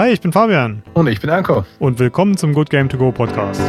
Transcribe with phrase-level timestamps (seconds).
[0.00, 0.82] Hi, ich bin Fabian.
[0.94, 1.66] Und ich bin Anko.
[1.78, 3.60] Und willkommen zum Good Game To Go Podcast.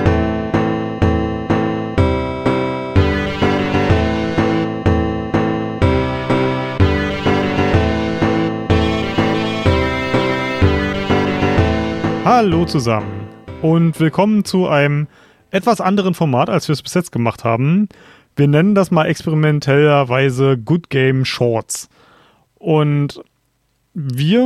[12.24, 13.28] Hallo zusammen
[13.62, 15.08] und willkommen zu einem
[15.50, 17.90] etwas anderen Format, als wir es bis jetzt gemacht haben.
[18.38, 21.90] Wir nennen das mal experimentellerweise Good Game Shorts.
[22.58, 23.22] Und
[23.94, 24.42] wir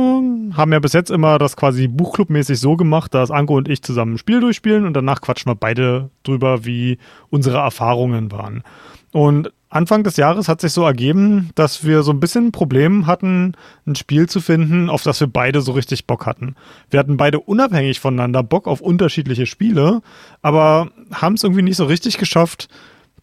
[0.54, 4.14] haben ja bis jetzt immer das quasi Buchclubmäßig so gemacht, dass Anko und ich zusammen
[4.14, 6.98] ein Spiel durchspielen und danach quatschen wir beide drüber, wie
[7.30, 8.64] unsere Erfahrungen waren.
[9.12, 13.06] Und Anfang des Jahres hat sich so ergeben, dass wir so ein bisschen ein Problem
[13.06, 13.54] hatten,
[13.86, 16.56] ein Spiel zu finden, auf das wir beide so richtig Bock hatten.
[16.90, 20.02] Wir hatten beide unabhängig voneinander Bock auf unterschiedliche Spiele,
[20.42, 22.68] aber haben es irgendwie nicht so richtig geschafft,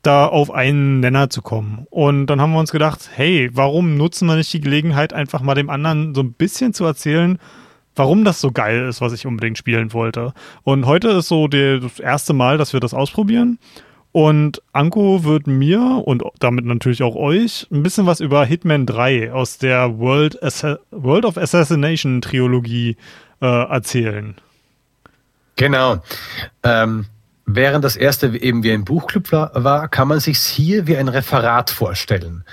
[0.04, 1.88] da auf einen Nenner zu kommen.
[1.90, 5.56] Und dann haben wir uns gedacht, hey, warum nutzen wir nicht die Gelegenheit, einfach mal
[5.56, 7.40] dem anderen so ein bisschen zu erzählen,
[7.96, 10.34] warum das so geil ist, was ich unbedingt spielen wollte.
[10.64, 13.60] Und heute ist so die, das erste Mal, dass wir das ausprobieren.
[14.12, 19.32] Und Anko wird mir und damit natürlich auch euch ein bisschen was über Hitman 3
[19.32, 22.96] aus der World, Assa World of Assassination Trilogie
[23.42, 24.36] äh, erzählen.
[25.56, 26.04] Genau.
[26.62, 27.06] Ähm,
[27.46, 31.70] Während das erste eben wie ein Buchclub war, kann man sich hier wie ein Referat
[31.70, 32.46] vorstellen.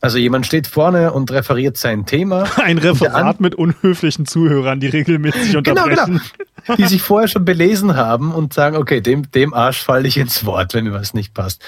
[0.00, 2.44] Also jemand steht vorne und referiert sein Thema.
[2.56, 5.96] Ein Referat mit unhöflichen Zuhörern, die regelmäßig unterbrechen.
[5.96, 6.76] Genau, genau.
[6.76, 10.44] Die sich vorher schon belesen haben und sagen, okay, dem, dem Arsch falle ich ins
[10.44, 11.62] Wort, wenn mir was nicht passt.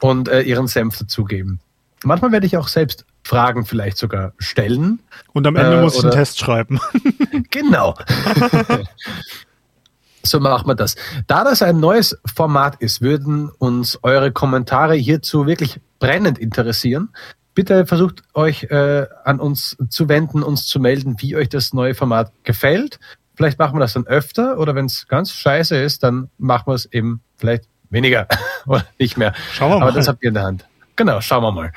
[0.00, 1.60] Und äh, ihren Senf dazugeben.
[2.02, 4.98] Manchmal werde ich auch selbst Fragen vielleicht sogar stellen.
[5.32, 6.80] Und am Ende äh, muss ich einen Test schreiben.
[7.50, 7.94] genau.
[10.22, 10.96] So machen wir das.
[11.26, 17.10] Da das ein neues Format ist, würden uns eure Kommentare hierzu wirklich brennend interessieren.
[17.54, 21.94] Bitte versucht euch äh, an uns zu wenden, uns zu melden, wie euch das neue
[21.94, 22.98] Format gefällt.
[23.34, 26.74] Vielleicht machen wir das dann öfter oder wenn es ganz scheiße ist, dann machen wir
[26.74, 28.26] es eben vielleicht weniger
[28.66, 29.34] oder nicht mehr.
[29.52, 29.88] Schauen wir mal.
[29.88, 30.66] Aber das habt ihr in der Hand.
[30.96, 31.72] Genau, schauen wir mal.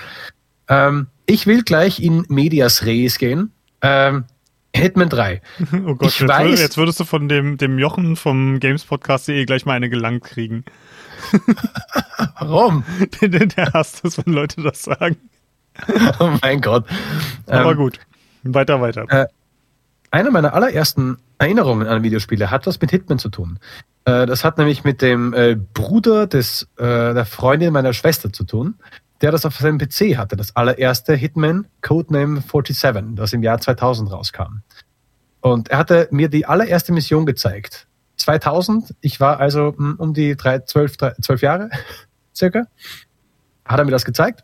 [0.68, 3.52] Ähm, ich will gleich in Medias Res gehen.
[3.82, 4.26] Ähm,
[4.76, 5.42] Hitman 3.
[5.86, 9.74] Oh Gott, jetzt, weiß, jetzt, würdest du von dem, dem Jochen vom GamesPodcast.de gleich mal
[9.74, 10.66] eine gelangt kriegen.
[12.40, 12.84] Warum?
[13.22, 15.18] der, der hasst es, wenn Leute das sagen.
[16.20, 16.86] Oh mein Gott.
[17.48, 18.00] Aber ähm, gut,
[18.44, 19.06] weiter, weiter.
[19.10, 19.28] Äh,
[20.12, 23.60] eine meiner allerersten Erinnerungen an Videospiele hat was mit Hitman zu tun.
[24.06, 28.46] Äh, das hat nämlich mit dem äh, Bruder des, äh, der Freundin meiner Schwester zu
[28.46, 28.76] tun
[29.22, 34.12] der das auf seinem PC hatte, das allererste Hitman Codename 47, das im Jahr 2000
[34.12, 34.62] rauskam.
[35.42, 37.88] Und er hatte mir die allererste Mission gezeigt.
[38.18, 41.70] 2000, ich war also hm, um die drei, 12, 12 Jahre
[42.36, 42.64] circa,
[43.64, 44.44] hat er mir das gezeigt,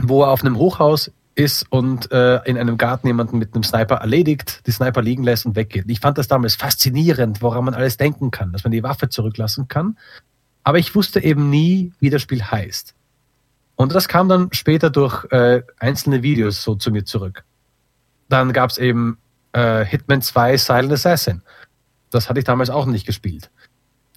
[0.00, 3.96] wo er auf einem Hochhaus ist und äh, in einem Garten jemanden mit einem Sniper
[3.96, 5.84] erledigt, die Sniper liegen lässt und weggeht.
[5.88, 9.68] Ich fand das damals faszinierend, woran man alles denken kann, dass man die Waffe zurücklassen
[9.68, 9.98] kann.
[10.62, 12.94] Aber ich wusste eben nie, wie das Spiel heißt.
[13.82, 17.42] Und das kam dann später durch äh, einzelne Videos so zu mir zurück.
[18.28, 19.18] Dann gab es eben
[19.54, 21.42] äh, Hitman 2 Silent Assassin.
[22.10, 23.50] Das hatte ich damals auch nicht gespielt.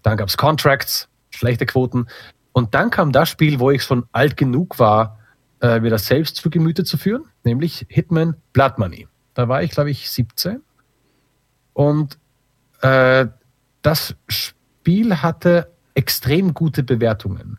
[0.04, 2.06] Dann gab es Contracts, schlechte Quoten.
[2.52, 5.18] Und dann kam das Spiel, wo ich schon alt genug war,
[5.62, 9.08] äh, mir das selbst zu Gemüte zu führen, nämlich Hitman Blood Money.
[9.34, 10.62] Da war ich, glaube ich, 17.
[11.74, 12.20] Und
[12.82, 13.26] äh,
[13.82, 17.58] das Spiel hatte extrem gute Bewertungen.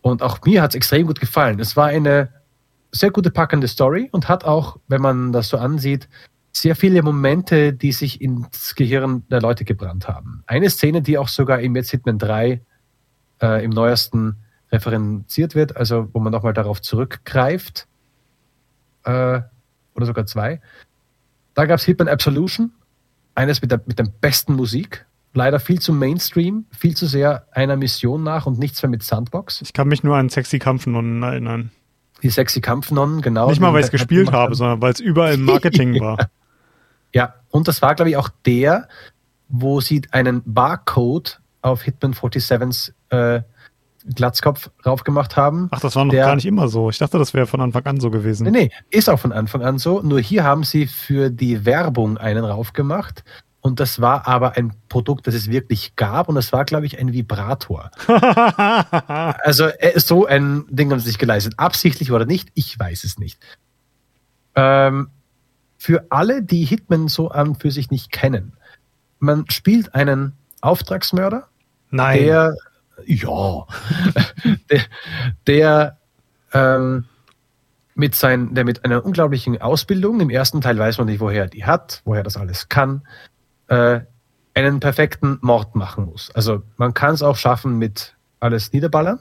[0.00, 1.60] Und auch mir hat es extrem gut gefallen.
[1.60, 2.32] Es war eine
[2.92, 6.08] sehr gute packende Story und hat auch, wenn man das so ansieht,
[6.52, 10.42] sehr viele Momente, die sich ins Gehirn der Leute gebrannt haben.
[10.46, 12.60] Eine Szene, die auch sogar im Jetzt Hitman 3
[13.42, 14.36] äh, im neuesten
[14.72, 17.86] referenziert wird, also wo man nochmal darauf zurückgreift,
[19.04, 19.40] äh,
[19.94, 20.60] oder sogar zwei.
[21.54, 22.72] Da gab es Hitman Absolution,
[23.34, 25.06] eines mit der, mit der besten Musik,
[25.38, 29.62] leider viel zu Mainstream, viel zu sehr einer Mission nach und nichts mehr mit Sandbox.
[29.62, 31.70] Ich kann mich nur an Sexy Kampfnonnen erinnern.
[32.22, 33.48] Die Sexy Kampfnonnen, genau.
[33.48, 36.28] Nicht mal, weil ich es gespielt habe, sondern weil es überall im Marketing war.
[37.14, 38.88] Ja, und das war, glaube ich, auch der,
[39.48, 43.42] wo sie einen Barcode auf Hitman 47s äh,
[44.14, 45.68] Glatzkopf raufgemacht haben.
[45.70, 46.90] Ach, das war noch der, gar nicht immer so.
[46.90, 48.44] Ich dachte, das wäre von Anfang an so gewesen.
[48.44, 50.02] Nee, nee, ist auch von Anfang an so.
[50.02, 53.22] Nur hier haben sie für die Werbung einen raufgemacht
[53.68, 56.30] und das war aber ein Produkt, das es wirklich gab.
[56.30, 57.90] Und das war, glaube ich, ein Vibrator.
[58.08, 61.52] also äh, so ein Ding haben sie sich geleistet.
[61.58, 63.38] Absichtlich oder nicht, ich weiß es nicht.
[64.54, 65.10] Ähm,
[65.76, 68.54] für alle, die Hitman so an für sich nicht kennen,
[69.18, 70.32] man spielt einen
[70.62, 71.46] Auftragsmörder.
[71.90, 72.20] Nein.
[72.20, 72.56] Der,
[73.04, 73.66] ja,
[74.70, 74.80] der,
[75.46, 75.98] der
[76.54, 77.04] ähm,
[77.94, 81.48] mit, sein, der mit einer unglaublichen Ausbildung, im ersten Teil weiß man nicht, woher er
[81.48, 83.02] die hat, woher das alles kann,
[83.68, 84.00] äh,
[84.54, 86.30] einen perfekten Mord machen muss.
[86.34, 89.20] Also man kann es auch schaffen mit alles niederballern.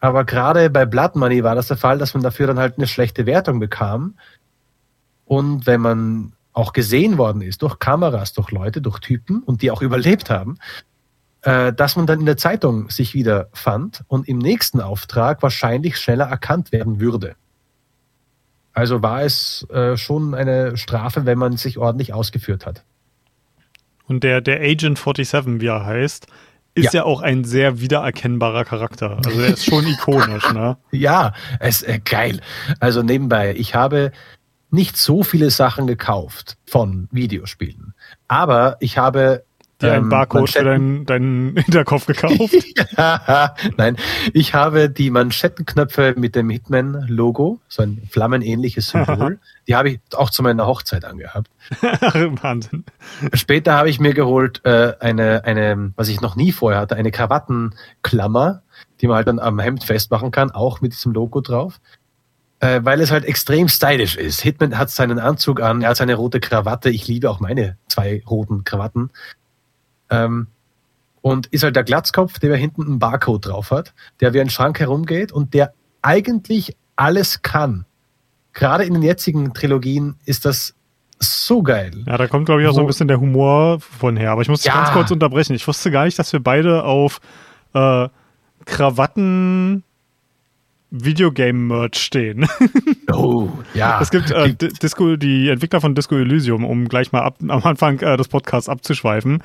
[0.00, 2.86] Aber gerade bei Blood Money war das der Fall, dass man dafür dann halt eine
[2.86, 4.18] schlechte Wertung bekam.
[5.24, 9.70] Und wenn man auch gesehen worden ist durch Kameras, durch Leute, durch Typen und die
[9.70, 10.58] auch überlebt haben,
[11.42, 15.98] äh, dass man dann in der Zeitung sich wieder fand und im nächsten Auftrag wahrscheinlich
[15.98, 17.36] schneller erkannt werden würde.
[18.72, 22.84] Also war es äh, schon eine Strafe, wenn man sich ordentlich ausgeführt hat.
[24.06, 26.26] Und der, der Agent 47, wie er heißt,
[26.74, 27.00] ist ja.
[27.00, 29.18] ja auch ein sehr wiedererkennbarer Charakter.
[29.24, 30.76] Also er ist schon ikonisch, ne?
[30.90, 32.40] Ja, es ist äh, geil.
[32.80, 34.12] Also nebenbei, ich habe
[34.70, 37.94] nicht so viele Sachen gekauft von Videospielen.
[38.26, 39.44] Aber ich habe
[39.80, 42.38] dir einen ähm, Barcode für deinen, deinen Hinterkopf gekauft?
[42.96, 43.96] ja, nein,
[44.32, 49.38] ich habe die Manschettenknöpfe mit dem Hitman-Logo, so ein flammenähnliches Symbol,
[49.68, 51.50] die habe ich auch zu meiner Hochzeit angehabt.
[52.42, 52.84] Wahnsinn.
[53.32, 57.10] Später habe ich mir geholt äh, eine, eine, was ich noch nie vorher hatte, eine
[57.10, 58.62] Krawattenklammer,
[59.00, 61.80] die man halt dann am Hemd festmachen kann, auch mit diesem Logo drauf
[62.64, 64.40] äh, weil es halt extrem stylisch ist.
[64.40, 66.88] Hitman hat seinen Anzug an, er hat seine rote Krawatte.
[66.88, 69.10] Ich liebe auch meine zwei roten Krawatten.
[70.10, 70.48] Ähm,
[71.20, 74.78] und ist halt der Glatzkopf, der hinten einen Barcode drauf hat, der wie ein Schrank
[74.78, 75.72] herumgeht und der
[76.02, 77.86] eigentlich alles kann.
[78.52, 80.74] Gerade in den jetzigen Trilogien ist das
[81.18, 82.04] so geil.
[82.06, 84.32] Ja, da kommt, glaube ich, auch Wo, so ein bisschen der Humor von her.
[84.32, 84.74] Aber ich muss ja.
[84.74, 85.54] ganz kurz unterbrechen.
[85.54, 87.20] Ich wusste gar nicht, dass wir beide auf
[87.72, 88.08] äh,
[88.66, 89.82] Krawatten
[90.90, 92.46] Videogame-Merch stehen.
[93.12, 94.00] Oh, ja.
[94.00, 98.00] Es gibt äh, Disco, die Entwickler von Disco Elysium, um gleich mal ab, am Anfang
[98.00, 99.40] äh, des Podcasts abzuschweifen,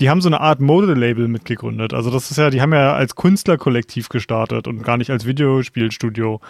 [0.00, 1.94] die haben so eine Art Mode-Label mitgegründet.
[1.94, 6.40] Also das ist ja, die haben ja als Künstlerkollektiv gestartet und gar nicht als Videospielstudio.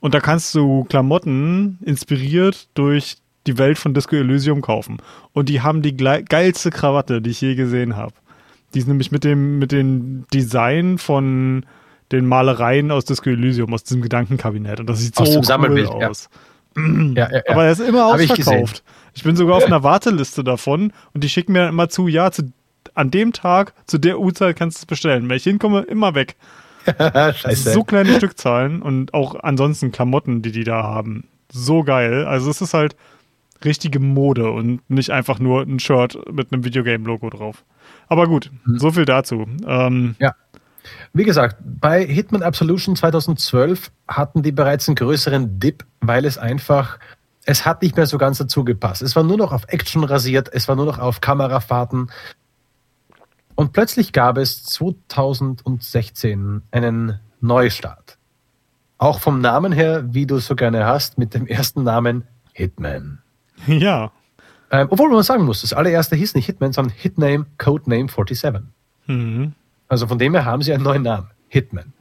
[0.00, 3.16] Und da kannst du Klamotten inspiriert durch
[3.46, 4.98] die Welt von Disco Elysium kaufen.
[5.32, 8.14] Und die haben die geilste Krawatte, die ich je gesehen habe.
[8.74, 11.64] Die ist nämlich mit dem, mit dem Design von
[12.10, 14.80] den Malereien aus Disco Elysium, aus diesem Gedankenkabinett.
[14.80, 16.28] Und das sieht so cool aus.
[16.32, 16.40] Ja.
[16.74, 18.82] Ja, ja, Aber er ist immer ausverkauft.
[19.12, 22.30] Ich, ich, bin sogar auf einer Warteliste davon und die schicken mir immer zu, ja,
[22.30, 22.50] zu,
[22.94, 25.28] an dem Tag, zu der Uhrzeit kannst du es bestellen.
[25.28, 26.36] Wenn ich hinkomme, immer weg.
[26.86, 27.72] Scheiße.
[27.72, 31.28] So kleine Stückzahlen und auch ansonsten Klamotten, die die da haben.
[31.50, 32.24] So geil.
[32.24, 32.96] Also es ist halt
[33.64, 37.64] richtige Mode und nicht einfach nur ein Shirt mit einem Videogame-Logo drauf.
[38.08, 38.78] Aber gut, mhm.
[38.78, 39.46] so viel dazu.
[39.66, 40.34] Ähm, ja.
[41.12, 46.98] Wie gesagt, bei Hitman Absolution 2012 hatten die bereits einen größeren Dip, weil es einfach,
[47.44, 49.02] es hat nicht mehr so ganz dazu gepasst.
[49.02, 52.10] Es war nur noch auf Action rasiert, es war nur noch auf Kamerafahrten.
[53.62, 58.18] Und plötzlich gab es 2016 einen Neustart.
[58.98, 63.20] Auch vom Namen her, wie du es so gerne hast, mit dem ersten Namen Hitman.
[63.68, 64.10] Ja.
[64.72, 68.62] Ähm, obwohl man sagen muss, das allererste hieß nicht Hitman, sondern Hitname Codename 47.
[69.06, 69.52] Mhm.
[69.86, 71.92] Also von dem her haben sie einen neuen Namen, Hitman.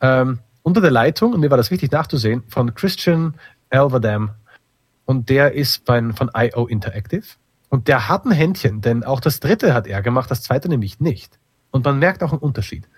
[0.00, 3.34] Ähm, unter der Leitung, und mir war das wichtig nachzusehen, von Christian
[3.70, 4.30] Elverdam.
[5.04, 7.26] Und der ist bei, von IO Interactive.
[7.76, 10.98] Und der hat ein Händchen, denn auch das dritte hat er gemacht, das zweite nämlich
[10.98, 11.38] nicht.
[11.70, 12.88] Und man merkt auch einen Unterschied.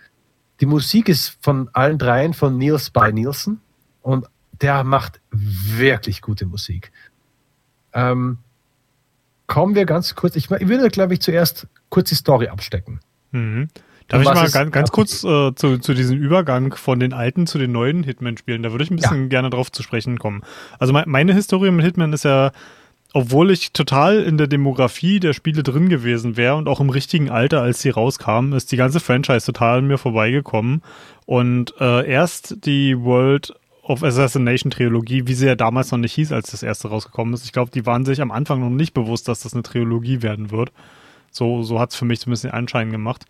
[0.61, 3.61] Die Musik ist von allen dreien von Niels by Nielsen
[4.03, 4.27] und
[4.61, 6.93] der macht wirklich gute Musik.
[7.93, 8.39] Ähm,
[9.49, 13.01] kommen wir ganz kurz, ich, ich würde, glaube ich, zuerst kurz die Story abstecken.
[13.33, 13.71] Mhm.
[14.07, 17.59] Darf ich mal ganz, ganz kurz äh, zu, zu diesem Übergang von den alten zu
[17.59, 19.27] den neuen Hitman-Spielen, da würde ich ein bisschen ja.
[19.27, 20.43] gerne drauf zu sprechen kommen.
[20.79, 22.53] Also me meine Historie mit Hitman ist ja,
[23.15, 27.31] obwohl ich total in der Demografie der Spiele drin gewesen wäre und auch im richtigen
[27.31, 30.83] Alter, als sie rauskamen, ist die ganze Franchise total an mir vorbeigekommen.
[31.25, 36.33] Und äh, erst die World of Assassination Trilogie, wie sie ja damals noch nicht hieß,
[36.33, 37.45] als das erste rausgekommen ist.
[37.45, 40.51] Ich glaube, die waren sich am Anfang noch nicht bewusst, dass das eine Trilogie werden
[40.51, 40.71] wird.
[41.31, 43.25] So, so hat es für mich zumindest den Anschein gemacht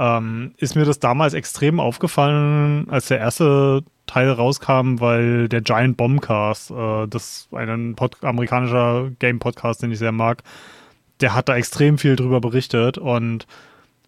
[0.00, 5.98] ähm, ist mir das damals extrem aufgefallen, als der erste Teil rauskam, weil der Giant
[5.98, 10.42] Bombcast, äh, das ein Pod amerikanischer Game-Podcast, den ich sehr mag,
[11.20, 13.46] der hat da extrem viel drüber berichtet und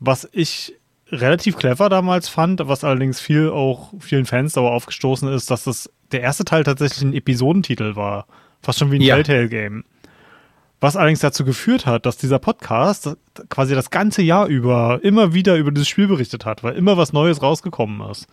[0.00, 0.74] was ich
[1.08, 5.92] relativ clever damals fand, was allerdings viel auch vielen Fans dauer aufgestoßen ist, dass das
[6.10, 8.26] der erste Teil tatsächlich ein Episodentitel war.
[8.62, 9.16] Fast schon wie ein ja.
[9.16, 9.84] Telltale-Game.
[10.82, 13.16] Was allerdings dazu geführt hat, dass dieser Podcast
[13.48, 17.12] quasi das ganze Jahr über immer wieder über dieses Spiel berichtet hat, weil immer was
[17.12, 18.26] Neues rausgekommen ist.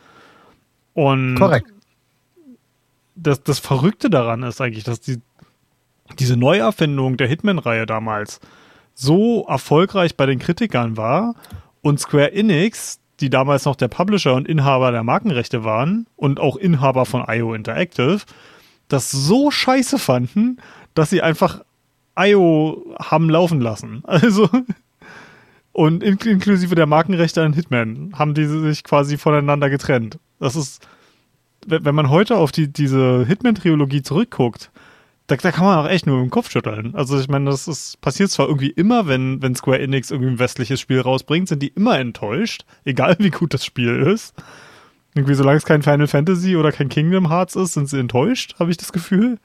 [0.95, 1.71] Und Korrekt.
[3.13, 5.19] Das, das Verrückte daran ist eigentlich, dass die,
[6.17, 8.39] diese Neuerfindung der Hitman-Reihe damals
[8.95, 11.35] so erfolgreich bei den Kritikern war
[11.83, 16.55] und Square Enix, die damals noch der Publisher und Inhaber der Markenrechte waren und auch
[16.55, 18.21] Inhaber von IO Interactive,
[18.87, 20.57] das so scheiße fanden,
[20.95, 21.61] dass sie einfach
[22.19, 24.03] IO haben laufen lassen.
[24.07, 24.49] Also
[25.71, 30.19] und in inklusive der Markenrechte an Hitman haben die sich quasi voneinander getrennt.
[30.39, 30.85] Das ist,
[31.65, 34.71] wenn man heute auf die, diese Hitman-Trilogie zurückguckt,
[35.27, 36.95] da, da, kann man auch echt nur dem Kopf schütteln.
[36.95, 40.39] Also ich meine, das ist, passiert zwar irgendwie immer, wenn, wenn Square Enix irgendwie ein
[40.39, 44.33] westliches Spiel rausbringt, sind die immer enttäuscht, egal wie gut das Spiel ist.
[45.13, 48.71] Irgendwie, solange es kein Final Fantasy oder kein Kingdom Hearts ist, sind sie enttäuscht, habe
[48.71, 49.37] ich das Gefühl.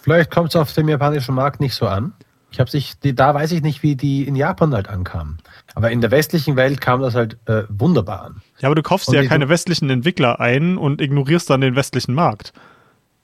[0.00, 2.12] Vielleicht kommt es auf dem japanischen Markt nicht so an.
[2.50, 5.38] Ich habe sich, da weiß ich nicht, wie die in Japan halt ankamen.
[5.74, 8.42] Aber in der westlichen Welt kam das halt äh, wunderbar an.
[8.60, 12.54] Ja, aber du kaufst ja keine westlichen Entwickler ein und ignorierst dann den westlichen Markt.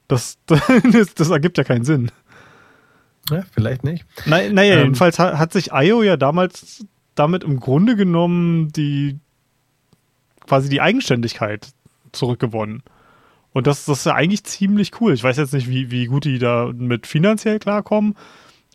[0.08, 2.10] Das, das, das ergibt ja keinen Sinn.
[3.30, 4.04] Ja, vielleicht nicht.
[4.26, 9.18] Na, naja, ähm, jedenfalls hat, hat sich IO ja damals damit im Grunde genommen die
[10.46, 11.68] quasi die Eigenständigkeit
[12.12, 12.82] zurückgewonnen.
[13.54, 15.14] Und das, das ist ja eigentlich ziemlich cool.
[15.14, 18.16] Ich weiß jetzt nicht, wie, wie gut die da mit finanziell klarkommen,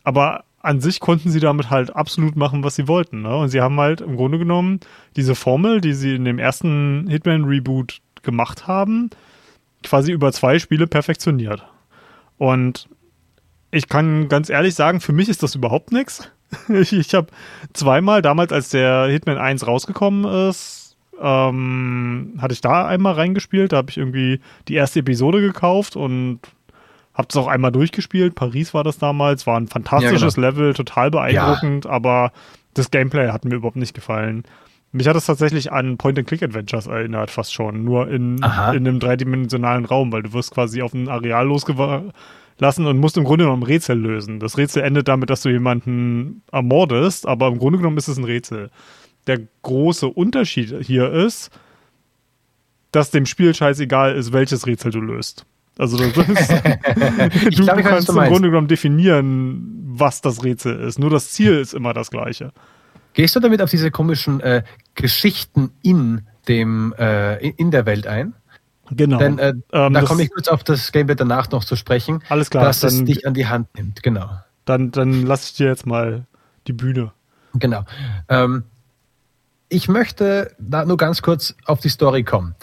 [0.03, 3.21] aber an sich konnten sie damit halt absolut machen, was sie wollten.
[3.21, 3.35] Ne?
[3.35, 4.79] Und sie haben halt im Grunde genommen
[5.15, 9.09] diese Formel, die sie in dem ersten Hitman-Reboot gemacht haben,
[9.83, 11.65] quasi über zwei Spiele perfektioniert.
[12.37, 12.87] Und
[13.71, 16.31] ich kann ganz ehrlich sagen, für mich ist das überhaupt nichts.
[16.67, 17.27] Ich, ich habe
[17.73, 20.88] zweimal, damals als der Hitman 1 rausgekommen ist,
[21.21, 23.71] ähm, hatte ich da einmal reingespielt.
[23.71, 26.39] Da habe ich irgendwie die erste Episode gekauft und
[27.13, 28.35] habe es auch einmal durchgespielt.
[28.35, 30.47] Paris war das damals, war ein fantastisches ja, genau.
[30.47, 31.91] Level, total beeindruckend, ja.
[31.91, 32.31] aber
[32.73, 34.43] das Gameplay hat mir überhaupt nicht gefallen.
[34.91, 37.83] Mich hat es tatsächlich an Point-and-Click-Adventures erinnert, fast schon.
[37.83, 42.97] Nur in, in einem dreidimensionalen Raum, weil du wirst quasi auf ein Areal losgelassen und
[42.97, 44.39] musst im Grunde genommen ein Rätsel lösen.
[44.39, 48.23] Das Rätsel endet damit, dass du jemanden ermordest, aber im Grunde genommen ist es ein
[48.23, 48.71] Rätsel.
[49.29, 51.51] Der große Unterschied hier ist,
[52.91, 55.45] dass dem Spiel scheißegal ist, welches Rätsel du löst.
[55.77, 60.97] Also ist, du, glaub, du kannst im Grunde genommen definieren, was das Rätsel ist.
[60.97, 62.53] Nur das Ziel ist immer das gleiche.
[63.13, 64.63] Gehst du damit auf diese komischen äh,
[64.95, 68.33] Geschichten in dem äh, in der Welt ein?
[68.89, 69.19] Genau.
[69.19, 72.23] Denn äh, ähm, da komme ich kurz auf das Gameplay danach noch zu sprechen.
[72.29, 72.63] Alles klar.
[72.63, 74.27] Dass dann, es dich an die Hand nimmt, genau.
[74.65, 76.25] Dann, dann lasse ich dir jetzt mal
[76.65, 77.11] die Bühne.
[77.53, 77.85] Genau.
[78.27, 78.63] Ähm,
[79.69, 82.55] ich möchte da nur ganz kurz auf die Story kommen.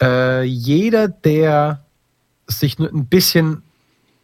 [0.00, 1.84] Äh, jeder, der
[2.46, 3.62] sich nur ein bisschen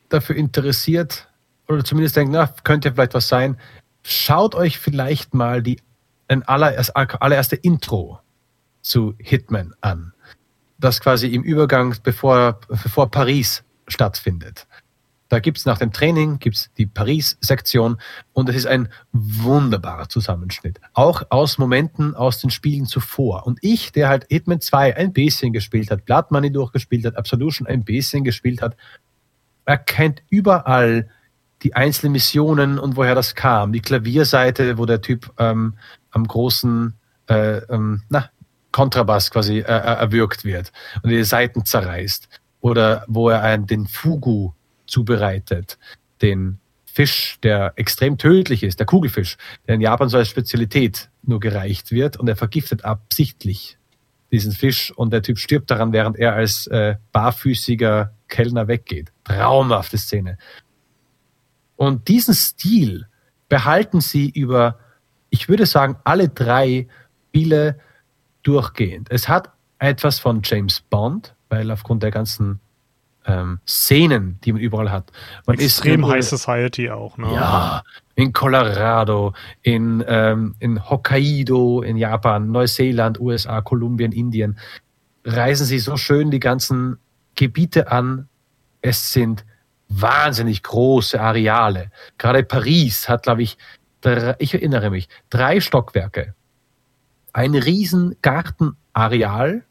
[0.09, 1.28] dafür interessiert
[1.68, 3.56] oder zumindest denkt, na, könnte vielleicht was sein,
[4.02, 5.80] schaut euch vielleicht mal die
[6.28, 8.21] ein allererst, allererste Intro
[8.80, 10.12] zu Hitman an,
[10.78, 14.66] das quasi im Übergang bevor, bevor Paris stattfindet.
[15.33, 17.97] Da gibt es nach dem Training gibt's die Paris-Sektion
[18.35, 20.79] und es ist ein wunderbarer Zusammenschnitt.
[20.93, 23.47] Auch aus Momenten aus den Spielen zuvor.
[23.47, 27.67] Und ich, der halt Hitman 2 ein bisschen gespielt hat, Blood Money durchgespielt hat, Absolution
[27.67, 28.77] ein bisschen gespielt hat,
[29.65, 31.09] erkennt überall
[31.62, 33.73] die einzelnen Missionen und woher das kam.
[33.73, 35.79] Die Klavierseite, wo der Typ ähm,
[36.11, 36.93] am großen
[37.31, 38.29] äh, ähm, na,
[38.71, 40.73] Kontrabass quasi äh, äh erwürgt wird
[41.03, 42.29] und die Seiten zerreißt.
[42.61, 44.53] Oder wo er einen, den Fugu
[44.92, 45.78] zubereitet,
[46.20, 51.40] den Fisch, der extrem tödlich ist, der Kugelfisch, der in Japan so als Spezialität nur
[51.40, 53.78] gereicht wird und er vergiftet absichtlich
[54.30, 59.12] diesen Fisch und der Typ stirbt daran, während er als äh, barfüßiger Kellner weggeht.
[59.25, 60.38] Traumhafte Szene.
[61.76, 63.06] Und diesen Stil
[63.49, 64.78] behalten sie über,
[65.30, 66.88] ich würde sagen, alle drei
[67.28, 67.78] Spiele
[68.42, 69.11] durchgehend.
[69.11, 72.61] Es hat etwas von James Bond, weil aufgrund der ganzen
[73.26, 75.12] ähm, Szenen, die man überall hat.
[75.47, 77.33] Man Extrem High Society auch, ne?
[77.33, 77.83] Ja,
[78.14, 84.59] in Colorado, in, ähm, in Hokkaido, in Japan, Neuseeland, USA, Kolumbien, Indien.
[85.25, 86.99] Reisen sie so schön die ganzen
[87.35, 88.29] Gebiete an.
[88.81, 89.45] Es sind
[89.88, 91.91] wahnsinnig große Areale.
[92.19, 93.57] Gerade Paris hat, glaube ich,
[94.00, 96.35] drei, ich erinnere mich, drei Stockwerke.
[97.33, 99.64] Ein riesen Gartenareal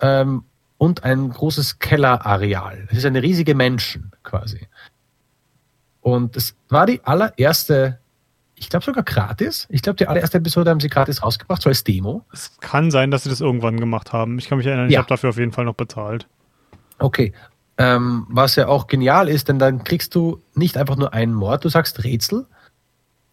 [0.00, 0.44] ähm,
[0.80, 2.88] und ein großes Kellerareal.
[2.90, 4.66] Es ist eine riesige Menschen quasi.
[6.00, 7.98] Und es war die allererste,
[8.54, 9.66] ich glaube sogar gratis.
[9.68, 12.24] Ich glaube, die allererste Episode haben sie gratis rausgebracht, so als Demo.
[12.32, 14.38] Es kann sein, dass sie das irgendwann gemacht haben.
[14.38, 16.26] Ich kann mich erinnern, ich habe dafür auf jeden Fall noch bezahlt.
[16.98, 17.34] Okay.
[17.76, 21.62] Ähm, was ja auch genial ist, denn dann kriegst du nicht einfach nur einen Mord,
[21.62, 22.46] du sagst Rätsel.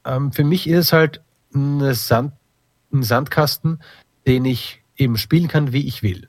[0.03, 1.21] Ähm, für mich ist es halt
[1.53, 2.33] Sand,
[2.91, 3.79] ein Sandkasten,
[4.27, 6.27] den ich eben spielen kann, wie ich will.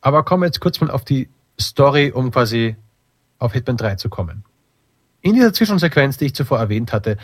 [0.00, 1.28] Aber kommen wir jetzt kurz mal auf die
[1.60, 2.76] Story, um quasi
[3.38, 4.44] auf Hitman 3 zu kommen.
[5.20, 7.16] In dieser Zwischensequenz, die ich zuvor erwähnt hatte,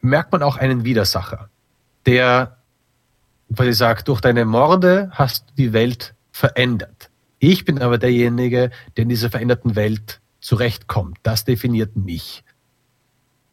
[0.00, 1.48] merkt man auch einen Widersacher,
[2.06, 2.58] der
[3.54, 7.10] quasi sagt, durch deine Morde hast du die Welt verändert.
[7.38, 11.18] Ich bin aber derjenige, der in dieser veränderten Welt zurechtkommt.
[11.22, 12.44] Das definiert mich.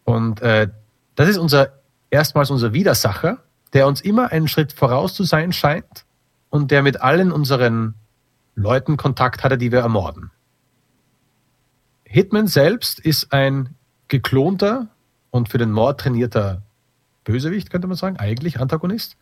[0.03, 0.69] Und äh,
[1.15, 1.73] das ist unser
[2.09, 3.39] erstmals unser Widersacher,
[3.73, 6.05] der uns immer einen Schritt voraus zu sein scheint
[6.49, 7.95] und der mit allen unseren
[8.55, 10.31] Leuten Kontakt hatte, die wir ermorden.
[12.05, 13.75] Hitman selbst ist ein
[14.07, 14.87] geklonter
[15.31, 16.61] und für den Mord trainierter
[17.25, 19.17] Bösewicht, könnte man sagen, eigentlich Antagonist,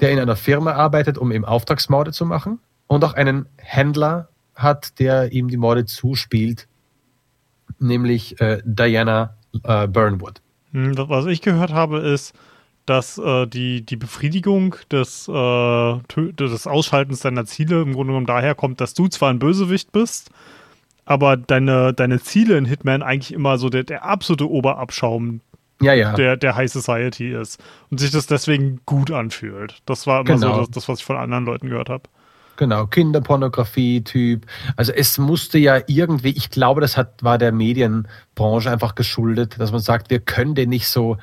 [0.00, 4.98] der in einer Firma arbeitet, um ihm Auftragsmorde zu machen und auch einen Händler hat,
[4.98, 6.68] der ihm die Morde zuspielt,
[7.78, 10.42] nämlich äh, Diana äh, Burnwood.
[10.72, 12.34] Hm, was ich gehört habe, ist,
[12.86, 18.54] dass äh, die, die Befriedigung des, äh, des Ausschaltens deiner Ziele im Grunde genommen daher
[18.54, 20.30] kommt, dass du zwar ein Bösewicht bist,
[21.04, 25.40] aber deine, deine Ziele in Hitman eigentlich immer so der, der absolute Oberabschaum
[25.80, 26.12] ja, ja.
[26.14, 29.82] Der, der High Society ist und sich das deswegen gut anfühlt.
[29.86, 30.54] Das war immer genau.
[30.54, 32.04] so das, das, was ich von anderen Leuten gehört habe.
[32.56, 34.46] Genau, Kinderpornografie-Typ.
[34.76, 39.72] Also es musste ja irgendwie, ich glaube, das hat, war der Medienbranche einfach geschuldet, dass
[39.72, 41.16] man sagt, wir können den nicht so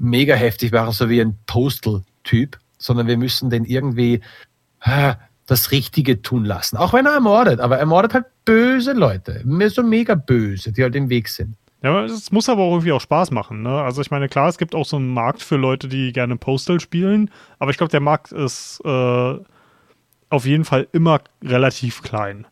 [0.00, 4.20] mega heftig machen, so wie ein Postal-Typ, sondern wir müssen den irgendwie
[4.82, 5.14] äh,
[5.46, 6.76] das Richtige tun lassen.
[6.76, 10.96] Auch wenn er ermordet, aber er ermordet halt böse Leute, so mega böse, die halt
[10.96, 11.56] im Weg sind.
[11.82, 13.62] Ja, es muss aber auch irgendwie auch Spaß machen.
[13.62, 13.70] Ne?
[13.70, 16.78] Also ich meine, klar, es gibt auch so einen Markt für Leute, die gerne Postal
[16.78, 19.34] spielen, aber ich glaube, der Markt ist äh,
[20.28, 22.46] auf jeden Fall immer relativ klein.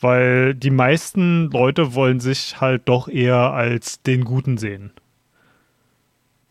[0.00, 4.92] Weil die meisten Leute wollen sich halt doch eher als den Guten sehen.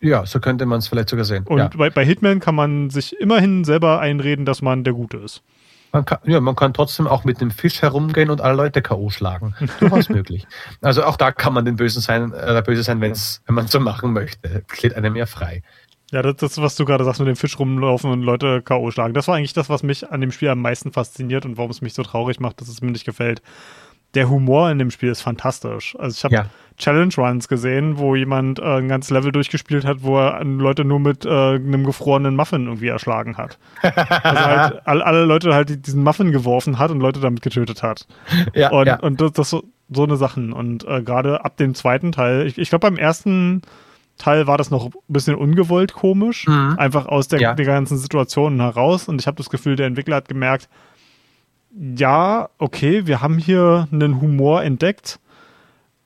[0.02, 1.46] Ja, so könnte man es vielleicht sogar sehen.
[1.46, 1.70] Und ja.
[1.76, 5.44] bei, bei Hitman kann man sich immerhin selber einreden, dass man der Gute ist.
[5.94, 9.10] Man kann, ja, man kann trotzdem auch mit einem Fisch herumgehen und alle Leute K.O.
[9.10, 9.54] schlagen.
[9.80, 10.48] Durchaus möglich.
[10.82, 13.80] Also auch da kann man den Bösen sein, äh, böse sein, wenn's, wenn man so
[13.80, 14.64] machen möchte.
[14.74, 15.64] Steht einem ja frei.
[16.12, 18.92] Ja, das, das, was du gerade sagst, mit dem Fisch rumlaufen und Leute K.O.
[18.92, 21.72] schlagen, das war eigentlich das, was mich an dem Spiel am meisten fasziniert und warum
[21.72, 23.42] es mich so traurig macht, dass es mir nicht gefällt.
[24.14, 25.96] Der Humor in dem Spiel ist fantastisch.
[25.98, 26.46] Also ich habe ja.
[26.78, 31.00] Challenge Runs gesehen, wo jemand äh, ein ganzes Level durchgespielt hat, wo er Leute nur
[31.00, 33.58] mit äh, einem gefrorenen Muffin irgendwie erschlagen hat.
[33.82, 38.08] also halt all, alle Leute halt diesen Muffin geworfen hat und Leute damit getötet hat.
[38.54, 39.00] Ja, und, ja.
[39.00, 40.54] und das, das so, so eine Sachen.
[40.54, 43.62] Und äh, gerade ab dem zweiten Teil, ich, ich glaube beim ersten
[44.18, 46.76] Teil war das noch ein bisschen ungewollt komisch, mhm.
[46.78, 47.54] einfach aus der, ja.
[47.54, 49.08] der ganzen Situation heraus.
[49.08, 50.70] Und ich habe das Gefühl, der Entwickler hat gemerkt,
[51.74, 55.20] ja, okay, wir haben hier einen Humor entdeckt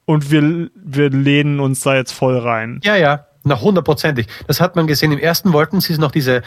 [0.05, 2.79] und wir, wir lehnen uns da jetzt voll rein.
[2.83, 4.27] Ja, ja, na hundertprozentig.
[4.47, 5.11] Das hat man gesehen.
[5.11, 6.41] Im ersten wollten sie noch diese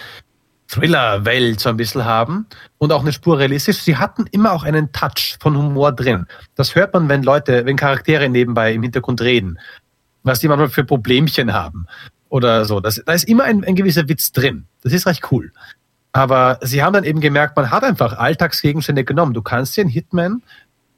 [0.69, 3.79] Thriller-Welt so ein bisschen haben und auch eine Spur realistisch.
[3.79, 6.27] Sie hatten immer auch einen Touch von Humor drin.
[6.55, 9.59] Das hört man, wenn Leute, wenn Charaktere nebenbei im Hintergrund reden
[10.29, 11.87] was die manchmal für Problemchen haben
[12.29, 12.81] oder so.
[12.81, 14.67] Das, da ist immer ein, ein gewisser Witz drin.
[14.83, 15.53] Das ist recht cool.
[16.19, 19.35] Aber sie haben dann eben gemerkt, man hat einfach Alltagsgegenstände genommen.
[19.35, 20.43] Du kannst dir in Hitman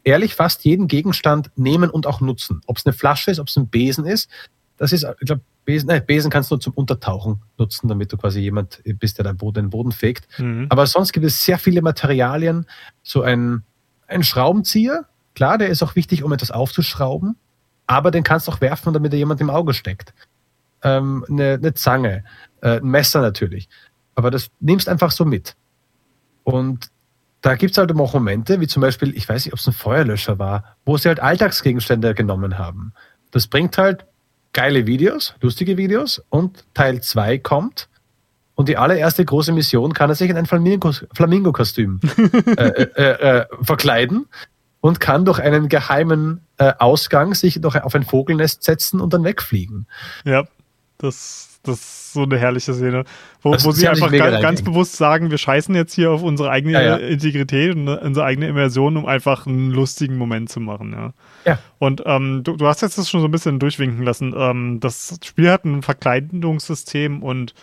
[0.02, 2.62] ehrlich fast jeden Gegenstand nehmen und auch nutzen.
[2.66, 4.30] Ob es eine Flasche ist, ob es ein Besen ist.
[4.78, 8.16] Das ist, ich glaube, Besen, nein, Besen kannst du nur zum Untertauchen nutzen, damit du
[8.16, 10.26] quasi jemand bist, der den Boden, den Boden fegt.
[10.38, 10.66] Mhm.
[10.70, 12.66] Aber sonst gibt es sehr viele Materialien.
[13.02, 13.62] So ein,
[14.06, 15.04] ein Schraubenzieher,
[15.35, 17.37] klar, der ist auch wichtig, um etwas aufzuschrauben
[17.90, 20.14] aber den kannst du auch werfen, damit er jemand im Auge steckt.
[20.83, 22.22] Ähm, eine, eine Zange,
[22.62, 23.68] äh, ein Messer natürlich.
[24.14, 25.57] Aber das nimmst einfach so mit.
[26.44, 26.90] Und
[27.40, 29.73] da gibt es halt auch Momente, wie zum Beispiel, ich weiß nicht, ob es ein
[29.73, 32.92] Feuerlöscher war, wo sie halt Alltagsgegenstände genommen haben.
[33.31, 34.05] Das bringt halt
[34.53, 37.88] geile Videos, lustige Videos und Teil 2 kommt
[38.61, 42.01] und die allererste große Mission kann er sich in ein Flamingo-Kostüm
[42.59, 44.27] äh, äh, äh, verkleiden
[44.83, 49.25] und kann durch einen geheimen äh, Ausgang sich noch auf ein Vogelnest setzen und dann
[49.25, 49.87] wegfliegen.
[50.25, 50.44] Ja,
[50.99, 53.05] das, das ist so eine herrliche Szene,
[53.42, 56.73] wo, wo sie einfach ganz, ganz, bewusst sagen, wir scheißen jetzt hier auf unsere eigene
[56.73, 56.96] ja, ja.
[56.96, 60.92] Integrität und unsere eigene Immersion, um einfach einen lustigen Moment zu machen.
[60.92, 61.12] Ja.
[61.44, 61.59] ja.
[61.79, 64.35] Und ähm, du, du hast jetzt das schon so ein bisschen durchwinken lassen.
[64.37, 67.55] Ähm, das Spiel hat ein Verkleidungssystem und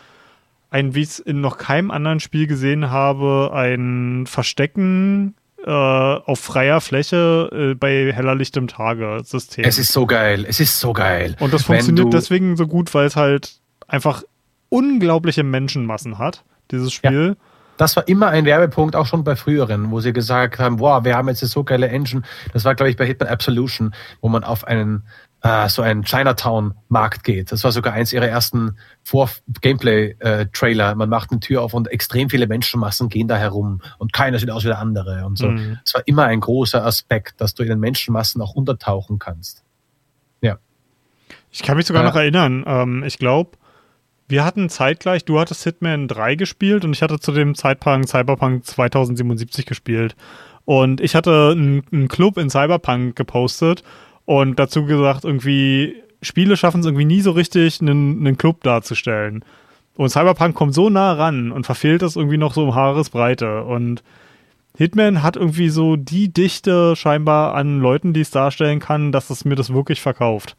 [0.70, 6.40] ein, wie ich es in noch keinem anderen Spiel gesehen habe, ein Verstecken äh, auf
[6.40, 9.66] freier Fläche äh, bei heller Licht im Tage System.
[9.66, 11.36] Es ist so geil, es ist so geil.
[11.40, 14.24] Und das funktioniert deswegen so gut, weil es halt einfach
[14.70, 17.36] unglaubliche Menschenmassen hat, dieses Spiel.
[17.38, 17.44] Ja.
[17.78, 21.16] Das war immer ein Werbepunkt, auch schon bei früheren, wo sie gesagt haben, wow, wir
[21.16, 22.24] haben jetzt eine so geile Engine.
[22.52, 25.04] Das war, glaube ich, bei Hitman Absolution, wo man auf einen
[25.42, 27.52] äh, so einen Chinatown-Markt geht.
[27.52, 30.96] Das war sogar eins ihrer ersten Vor-Gameplay-Trailer.
[30.96, 34.50] Man macht eine Tür auf und extrem viele Menschenmassen gehen da herum und keiner sieht
[34.50, 35.50] aus wie der andere und so.
[35.50, 35.78] Mhm.
[35.86, 39.64] Es war immer ein großer Aspekt, dass du in den Menschenmassen auch untertauchen kannst.
[40.42, 40.58] Ja.
[41.52, 42.64] Ich kann mich sogar äh, noch erinnern.
[42.66, 43.52] Ähm, ich glaube,
[44.28, 48.66] wir hatten zeitgleich, du hattest Hitman 3 gespielt und ich hatte zu dem Zeitpunkt Cyberpunk
[48.66, 50.16] 2077 gespielt.
[50.66, 53.84] Und ich hatte einen Club in Cyberpunk gepostet
[54.26, 59.46] und dazu gesagt, irgendwie, Spiele schaffen es irgendwie nie so richtig, einen, einen Club darzustellen.
[59.96, 63.64] Und Cyberpunk kommt so nah ran und verfehlt das irgendwie noch so um Haaresbreite.
[63.64, 64.04] Und
[64.78, 69.46] Hitman hat irgendwie so die Dichte scheinbar an Leuten, die es darstellen kann, dass es
[69.46, 70.58] mir das wirklich verkauft.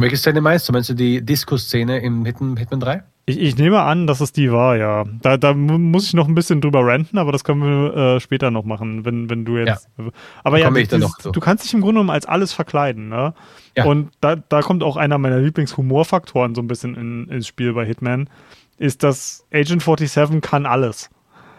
[0.00, 0.72] Welche Szene meinst du?
[0.72, 3.02] Meinst du die Disco-Szene im Hitman, Hitman 3?
[3.26, 5.04] Ich, ich, nehme an, dass es die war, ja.
[5.22, 8.52] Da, da muss ich noch ein bisschen drüber ranten, aber das können wir äh, später
[8.52, 9.88] noch machen, wenn, wenn du jetzt.
[9.98, 10.04] Ja.
[10.44, 13.34] Aber ja, dieses, du kannst dich im Grunde genommen als alles verkleiden, ne?
[13.76, 13.86] Ja.
[13.86, 17.84] Und da, da kommt auch einer meiner Lieblingshumorfaktoren so ein bisschen in, ins Spiel bei
[17.84, 18.30] Hitman,
[18.78, 21.10] ist, dass Agent 47 kann alles.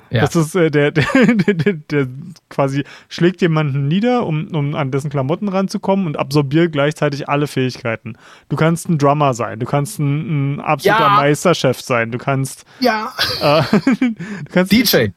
[0.09, 0.21] Ja.
[0.21, 2.07] Das ist äh, der, der, der, der,
[2.49, 8.17] quasi schlägt jemanden nieder, um, um an dessen Klamotten ranzukommen und absorbiert gleichzeitig alle Fähigkeiten.
[8.49, 11.15] Du kannst ein Drummer sein, du kannst ein, ein absoluter ja.
[11.15, 12.65] Meisterchef sein, du kannst.
[12.79, 13.13] Ja.
[13.41, 13.63] Äh,
[13.99, 15.07] du kannst DJ.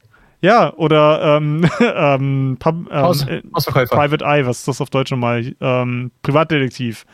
[0.41, 5.13] Ja, oder ähm, ähm, Pub, ähm, Haus, äh, Private Eye, was ist das auf Deutsch
[5.13, 5.55] nochmal?
[5.61, 7.07] Ähm, Privatdetektiv.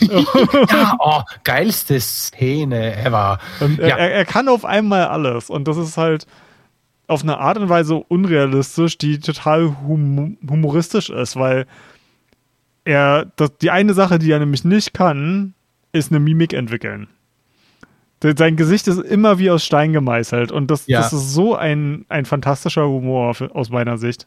[0.00, 3.38] ja, oh, geilste Szene ever.
[3.60, 3.96] Und ja.
[3.96, 6.26] er, er kann auf einmal alles und das ist halt
[7.06, 11.66] auf eine Art und Weise unrealistisch, die total hum humoristisch ist, weil
[12.84, 15.54] er, das, die eine Sache, die er nämlich nicht kann,
[15.92, 17.08] ist eine Mimik entwickeln.
[18.22, 21.00] Sein Gesicht ist immer wie aus Stein gemeißelt und das, ja.
[21.00, 24.26] das ist so ein, ein fantastischer Humor für, aus meiner Sicht.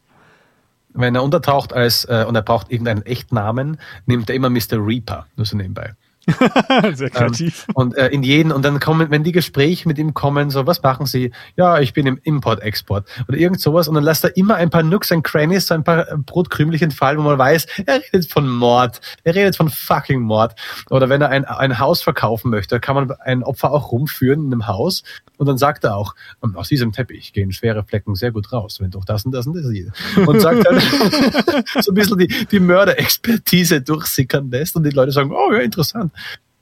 [0.92, 4.78] Wenn er untertaucht als äh, und er braucht irgendeinen Echtnamen, nimmt er immer Mr.
[4.78, 5.94] Reaper, nur so nebenbei.
[6.94, 7.66] Sehr ähm, kreativ.
[7.68, 10.66] Ähm, und äh, in jeden, und dann kommen, wenn die Gespräche mit ihm kommen, so,
[10.66, 11.32] was machen sie?
[11.56, 13.88] Ja, ich bin im Import-Export oder irgend sowas.
[13.88, 17.18] Und dann lässt er immer ein paar Nooks and Crannies, so ein paar Brotkrümelchen fallen,
[17.18, 19.00] wo man weiß, er redet von Mord.
[19.24, 20.54] Er redet von fucking Mord.
[20.90, 24.52] Oder wenn er ein, ein Haus verkaufen möchte, kann man ein Opfer auch rumführen in
[24.52, 25.02] einem Haus.
[25.38, 26.14] Und dann sagt er auch,
[26.54, 29.56] aus diesem Teppich gehen schwere Flecken sehr gut raus, wenn durch das und das und
[29.56, 29.90] das ist.
[30.26, 30.78] Und sagt dann
[31.80, 36.12] so ein bisschen die, die Mörderexpertise durchsickern lässt und die Leute sagen, oh ja, interessant.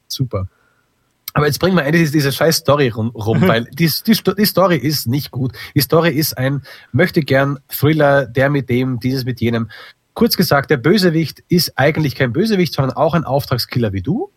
[0.07, 0.49] Super.
[1.35, 4.77] Aber jetzt bringen wir endlich diese scheiß Story rum, rum weil die, die, die, Story
[4.77, 5.53] ist nicht gut.
[5.75, 9.71] Die Story ist ein möchte gern Thriller, der mit dem, dieses mit jenem.
[10.15, 14.31] Kurz gesagt, der Bösewicht ist eigentlich kein Bösewicht, sondern auch ein Auftragskiller wie du,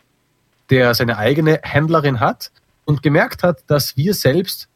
[0.69, 2.51] der seine eigene Händlerin hat
[2.85, 4.67] und gemerkt hat, dass wir selbst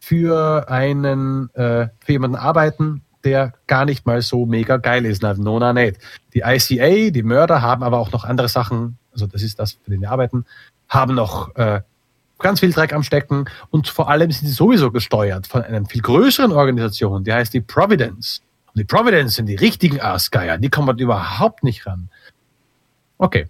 [0.00, 5.22] für einen, äh, für jemanden arbeiten, der gar nicht mal so mega geil ist.
[5.22, 5.98] Na, no, na, nicht.
[6.34, 9.90] Die ICA, die Mörder haben aber auch noch andere Sachen also das ist das, für
[9.90, 10.44] den wir arbeiten,
[10.88, 11.80] haben noch äh,
[12.38, 16.02] ganz viel Dreck am Stecken und vor allem sind sie sowieso gesteuert von einer viel
[16.02, 18.42] größeren Organisation, die heißt die Providence.
[18.66, 22.10] Und die Providence sind die richtigen Aasgeier, die kommen überhaupt nicht ran.
[23.18, 23.48] Okay.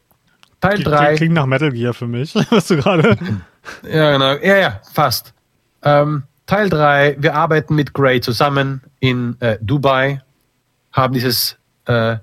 [0.61, 1.16] Teil 3.
[1.16, 3.18] Klingt nach Metal Gear für mich, was du gerade.
[3.83, 4.35] ja, genau.
[4.37, 5.35] Ja, ja, fast.
[5.83, 10.22] Ähm, Teil 3, wir arbeiten mit Gray zusammen in äh, Dubai,
[10.92, 12.16] haben dieses äh,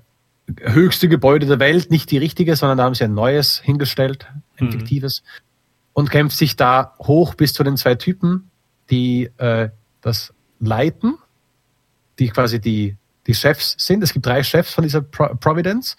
[0.60, 4.26] höchste Gebäude der Welt, nicht die richtige, sondern da haben sie ein neues hingestellt,
[4.58, 4.72] ein mhm.
[4.72, 5.22] fiktives,
[5.92, 8.50] und kämpft sich da hoch bis zu den zwei Typen,
[8.90, 11.18] die äh, das leiten,
[12.18, 14.02] die quasi die, die Chefs sind.
[14.02, 15.96] Es gibt drei Chefs von dieser Pro Providence.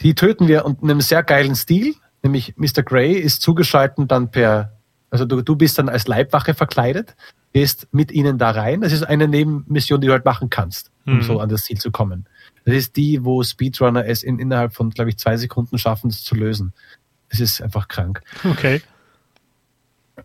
[0.00, 2.82] Die töten wir und in einem sehr geilen Stil, nämlich Mr.
[2.82, 4.72] Grey ist zugeschaltet dann per,
[5.10, 7.16] also du, du bist dann als Leibwache verkleidet,
[7.52, 8.80] gehst mit ihnen da rein.
[8.80, 11.22] Das ist eine Nebenmission, die du halt machen kannst, um mhm.
[11.22, 12.26] so an das Ziel zu kommen.
[12.64, 16.22] Das ist die, wo Speedrunner es in, innerhalb von, glaube ich, zwei Sekunden schaffen, das
[16.22, 16.72] zu lösen.
[17.28, 18.22] Es ist einfach krank.
[18.44, 18.82] Okay.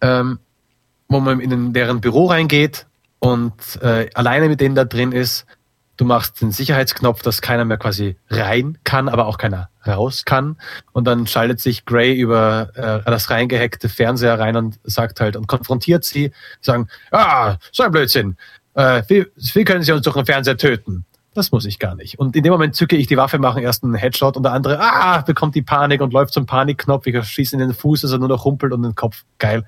[0.02, 0.40] Ähm,
[1.08, 2.88] wo man in deren Büro reingeht
[3.20, 5.46] und äh, alleine mit denen da drin ist,
[5.98, 10.58] du machst den Sicherheitsknopf, dass keiner mehr quasi rein kann, aber auch keiner raus kann.
[10.92, 15.48] Und dann schaltet sich Gray über äh, das reingehackte Fernseher rein und sagt halt und
[15.48, 18.38] konfrontiert sie, sagen, ah, so ein Blödsinn.
[18.74, 21.06] Äh, wie, wie können sie uns durch den Fernseher töten?
[21.36, 22.18] Das muss ich gar nicht.
[22.18, 24.80] Und in dem Moment zücke ich die Waffe, mache erst einen Headshot und der andere,
[24.80, 27.06] ah, bekommt die Panik und läuft zum Panikknopf.
[27.08, 29.26] Ich schieße in den Fuß, dass er nur noch humpelt und den Kopf.
[29.38, 29.66] Geil.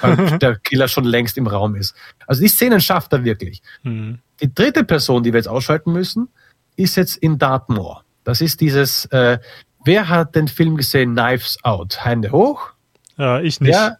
[0.00, 1.94] Weil der Killer schon längst im Raum ist.
[2.26, 3.60] Also die Szenen schafft er wirklich.
[3.82, 4.20] Mhm.
[4.40, 6.28] Die dritte Person, die wir jetzt ausschalten müssen,
[6.76, 8.02] ist jetzt in Dartmoor.
[8.24, 9.38] Das ist dieses, äh,
[9.84, 12.02] wer hat den Film gesehen, Knives Out?
[12.02, 12.70] Hände hoch.
[13.18, 13.74] Ja, ich nicht.
[13.74, 13.96] Ja,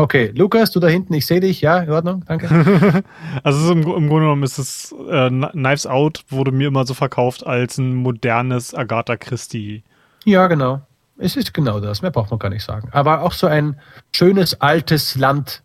[0.00, 1.60] Okay, Lukas, du da hinten, ich sehe dich.
[1.60, 3.02] Ja, in Ordnung, danke.
[3.42, 7.44] also im, im, Grunde genommen ist es, äh, Knives Out wurde mir immer so verkauft
[7.44, 9.82] als ein modernes Agatha Christie.
[10.24, 10.82] Ja, genau.
[11.16, 12.88] Es ist genau das, mehr braucht man gar nicht sagen.
[12.92, 13.80] Aber auch so ein
[14.14, 15.64] schönes altes Land,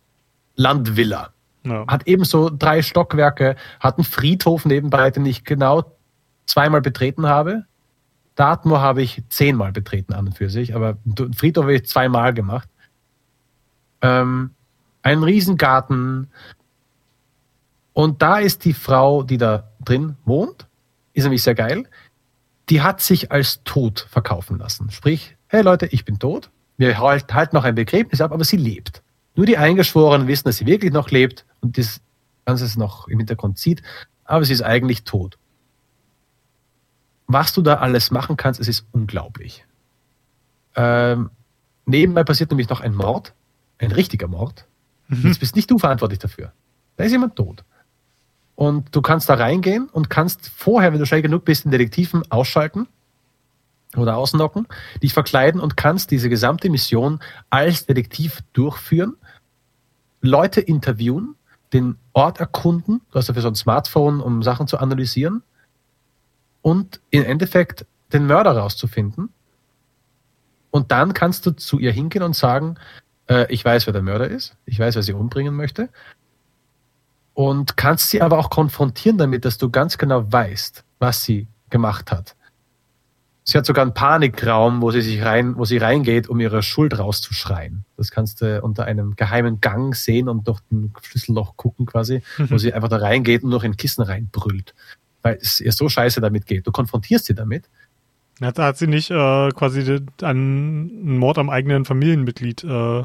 [0.56, 1.28] Landvilla.
[1.62, 1.86] Ja.
[1.86, 5.92] Hat ebenso drei Stockwerke, hat einen Friedhof nebenbei, den ich genau
[6.46, 7.66] zweimal betreten habe.
[8.34, 10.98] Dartmoor habe ich zehnmal betreten an und für sich, aber
[11.36, 12.68] Friedhof habe ich zweimal gemacht
[14.04, 14.50] ähm,
[15.02, 16.28] einen Riesengarten.
[17.92, 20.66] Und da ist die Frau, die da drin wohnt,
[21.14, 21.84] ist nämlich sehr geil.
[22.68, 24.90] Die hat sich als tot verkaufen lassen.
[24.90, 26.50] Sprich, hey Leute, ich bin tot.
[26.76, 29.02] Wir halten halt noch ein Begräbnis ab, aber sie lebt.
[29.36, 32.00] Nur die Eingeschworenen wissen, dass sie wirklich noch lebt und das
[32.44, 33.82] Ganze noch im Hintergrund sieht,
[34.24, 35.38] aber sie ist eigentlich tot.
[37.26, 39.64] Was du da alles machen kannst, es ist unglaublich.
[40.76, 41.30] Ähm,
[41.86, 43.34] nebenbei passiert nämlich noch ein Mord,
[43.78, 44.66] ein richtiger Mord.
[45.08, 45.28] Mhm.
[45.28, 46.52] Jetzt bist nicht du verantwortlich dafür.
[46.96, 47.64] Da ist jemand tot.
[48.54, 52.22] Und du kannst da reingehen und kannst vorher, wenn du schnell genug bist, den Detektiven
[52.30, 52.86] ausschalten
[53.96, 54.66] oder ausnocken,
[55.02, 59.16] dich verkleiden und kannst diese gesamte Mission als Detektiv durchführen,
[60.20, 61.34] Leute interviewen,
[61.72, 65.42] den Ort erkunden, du hast dafür so ein Smartphone, um Sachen zu analysieren
[66.62, 69.30] und im Endeffekt den Mörder rauszufinden.
[70.70, 72.76] Und dann kannst du zu ihr hingehen und sagen,
[73.28, 75.88] äh, ich weiß, wer der Mörder ist, ich weiß, wer sie umbringen möchte
[77.34, 82.12] und kannst sie aber auch konfrontieren damit, dass du ganz genau weißt, was sie gemacht
[82.12, 82.36] hat.
[83.46, 86.98] Sie hat sogar einen Panikraum, wo sie sich rein, wo sie reingeht, um ihre Schuld
[86.98, 87.84] rauszuschreien.
[87.98, 92.50] Das kannst du unter einem geheimen Gang sehen und durch ein Schlüsselloch gucken quasi, mhm.
[92.50, 94.74] wo sie einfach da reingeht und noch in Kissen reinbrüllt.
[95.20, 96.66] Weil es ihr so scheiße damit geht.
[96.66, 97.68] Du konfrontierst sie damit.
[98.40, 103.04] Hat, hat sie nicht äh, quasi einen Mord am eigenen Familienmitglied äh,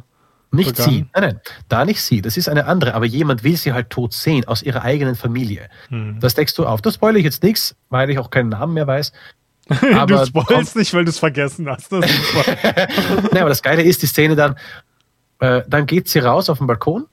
[0.51, 0.91] nicht begangen.
[0.91, 1.05] sie.
[1.13, 2.21] Nein, nein, da nicht sie.
[2.21, 2.93] Das ist eine andere.
[2.95, 5.69] Aber jemand will sie halt tot sehen aus ihrer eigenen Familie.
[5.89, 6.19] Hm.
[6.19, 6.81] Das deckst du auf.
[6.81, 9.11] Das spoilere ich jetzt nichts, weil ich auch keinen Namen mehr weiß.
[9.93, 11.91] Aber du spoilst nicht, weil du es vergessen hast.
[11.91, 11.99] Das
[13.31, 14.55] nein, aber das Geile ist die Szene dann,
[15.39, 17.05] äh, dann geht sie raus auf den Balkon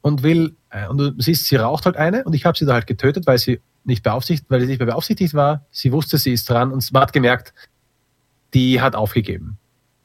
[0.00, 2.74] und will, äh, und du siehst, sie raucht halt eine und ich habe sie da
[2.74, 5.64] halt getötet, weil sie nicht beaufsichtigt, weil sie nicht mehr beaufsichtigt war.
[5.70, 7.54] Sie wusste, sie ist dran und man hat gemerkt,
[8.52, 9.58] die hat aufgegeben.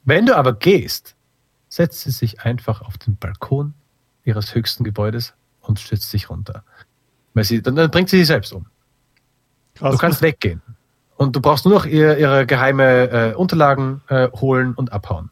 [0.03, 1.15] Wenn du aber gehst,
[1.71, 3.73] setzt sie sich einfach auf den Balkon
[4.25, 6.63] ihres höchsten Gebäudes und stützt sich runter.
[7.33, 8.65] Weil sie, dann, dann bringt sie sich selbst um.
[9.75, 9.93] Krass.
[9.93, 10.61] Du kannst weggehen.
[11.15, 15.31] Und du brauchst nur noch ihr, ihre geheime äh, Unterlagen äh, holen und abhauen.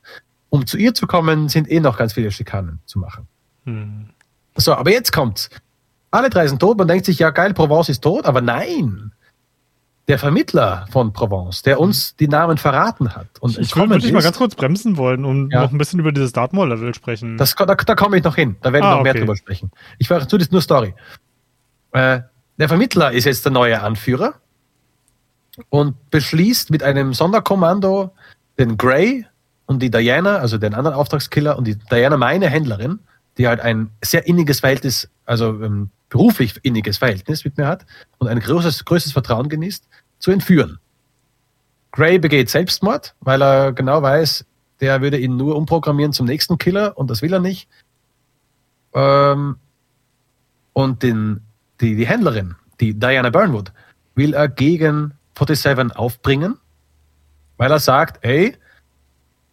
[0.49, 3.27] Um zu ihr zu kommen, sind eh noch ganz viele Schikanen zu machen.
[3.65, 4.09] Hm.
[4.55, 5.49] So, aber jetzt kommt's.
[6.09, 6.77] Alle drei sind tot.
[6.77, 9.11] Man denkt sich, ja geil, Provence ist tot, aber nein
[10.09, 13.27] der Vermittler von Provence, der uns die Namen verraten hat.
[13.41, 15.61] Und ich würde dich mal ganz kurz bremsen wollen und ja.
[15.61, 17.37] noch ein bisschen über dieses Dartmoor-Level sprechen.
[17.37, 18.57] Das, da, da komme ich noch hin.
[18.61, 19.69] Da werde ich ah, noch mehr drüber sprechen.
[19.99, 20.95] Ich war zu das nur Story.
[21.91, 22.21] Äh,
[22.57, 24.33] der Vermittler ist jetzt der neue Anführer
[25.69, 28.11] und beschließt mit einem Sonderkommando
[28.57, 29.27] den Gray
[29.67, 32.99] und die Diana, also den anderen Auftragskiller und die Diana, meine Händlerin,
[33.37, 37.85] die halt ein sehr inniges Verhältnis, also ähm, beruflich inniges Verhältnis mit mir hat
[38.17, 39.87] und ein großes, größtes Vertrauen genießt,
[40.19, 40.79] zu entführen.
[41.91, 44.45] Gray begeht Selbstmord, weil er genau weiß,
[44.79, 47.67] der würde ihn nur umprogrammieren zum nächsten Killer und das will er nicht.
[48.93, 49.57] Ähm,
[50.73, 51.41] und den,
[51.81, 53.71] die, die Händlerin, die Diana Burnwood,
[54.15, 56.57] will er gegen 47 aufbringen,
[57.57, 58.55] weil er sagt, ey,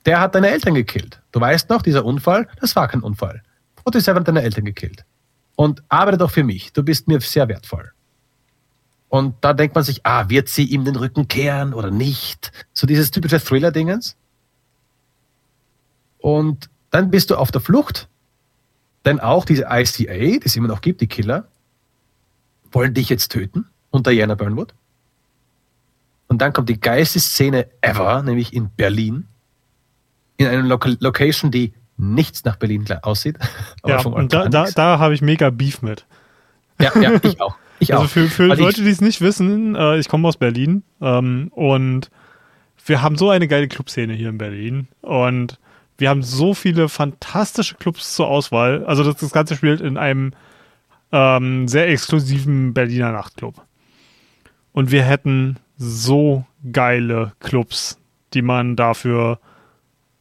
[0.05, 1.21] der hat deine Eltern gekillt.
[1.33, 3.43] Du weißt noch, dieser Unfall, das war kein Unfall.
[3.85, 5.05] 47 hat deine Eltern gekillt.
[5.57, 6.73] Und arbeite doch für mich.
[6.73, 7.93] Du bist mir sehr wertvoll.
[9.09, 12.53] Und da denkt man sich, ah, wird sie ihm den Rücken kehren oder nicht?
[12.73, 14.17] So dieses typische Thriller-Dingens.
[16.19, 18.09] Und dann bist du auf der Flucht,
[19.05, 21.49] denn auch diese ICA, die es immer noch gibt, die Killer,
[22.73, 24.75] wollen dich jetzt töten und Diana Burnwood.
[26.29, 29.29] Und dann kommt die geilste Szene ever, nämlich in Berlin,
[30.37, 33.39] in einer Lo Location, die nichts nach Berlin aussieht.
[33.87, 36.07] ja, und da, da, da habe ich mega Beef mit.
[36.81, 37.57] Ja, ja, ich auch.
[37.79, 38.09] Ich also auch.
[38.09, 42.11] für, für Leute, die es nicht wissen, äh, ich komme aus Berlin ähm, und
[42.87, 45.59] wir haben so eine geile Clubszene hier in Berlin und
[45.99, 48.85] wir haben so viele fantastische Clubs zur Auswahl.
[48.85, 50.33] Also das, das Ganze spielt in einem
[51.13, 53.63] ähm, sehr exklusiven Berliner Nachtclub.
[54.73, 57.99] Und wir hätten so geile Clubs,
[58.35, 59.39] die man dafür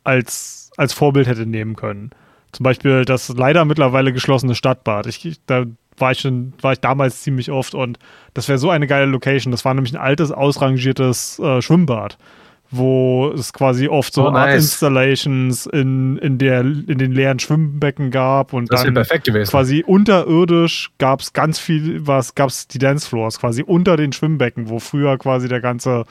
[0.04, 2.12] als, als Vorbild hätte nehmen können.
[2.52, 5.08] Zum Beispiel das leider mittlerweile geschlossene Stadtbad.
[5.08, 5.66] Ich, da
[5.98, 8.00] war ich schon, war ich damals ziemlich oft und
[8.34, 9.52] das wäre so eine geile Location.
[9.52, 12.18] Das war nämlich ein altes, ausrangiertes äh, Schwimmbad,
[12.72, 14.42] wo es quasi oft so oh, nice.
[14.42, 19.52] Art Installations in, in, der, in den leeren Schwimmbecken gab und das dann perfekt gewesen.
[19.52, 24.70] quasi unterirdisch gab es ganz viel, was gab es die Dancefloors quasi unter den Schwimmbecken,
[24.70, 26.04] wo früher quasi der ganze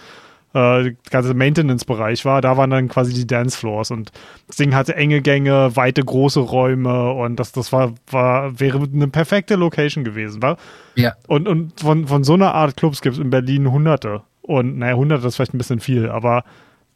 [0.54, 4.12] äh, ganze Maintenance-Bereich war, da waren dann quasi die Dancefloors und
[4.46, 9.08] das Ding hatte enge Gänge, weite, große Räume und das, das war, war, wäre eine
[9.08, 10.56] perfekte Location gewesen, war?
[10.94, 11.14] Ja.
[11.26, 14.22] Und, und von, von so einer Art Clubs gibt es in Berlin hunderte.
[14.42, 16.44] Und naja, hunderte ist vielleicht ein bisschen viel, aber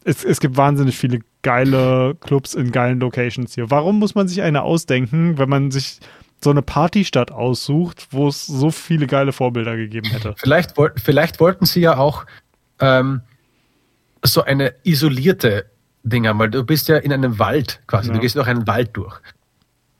[0.04, 3.70] es, es gibt wahnsinnig viele geile Clubs in geilen Locations hier.
[3.70, 5.98] Warum muss man sich eine ausdenken, wenn man sich
[6.40, 10.34] so eine Partystadt aussucht, wo es so viele geile Vorbilder gegeben hätte?
[10.36, 12.24] Vielleicht, vielleicht wollten sie ja auch
[12.80, 13.22] ähm,
[14.22, 15.66] so eine isolierte
[16.02, 18.14] Dinger, weil du bist ja in einem Wald quasi, ja.
[18.14, 19.20] du gehst durch einen Wald durch.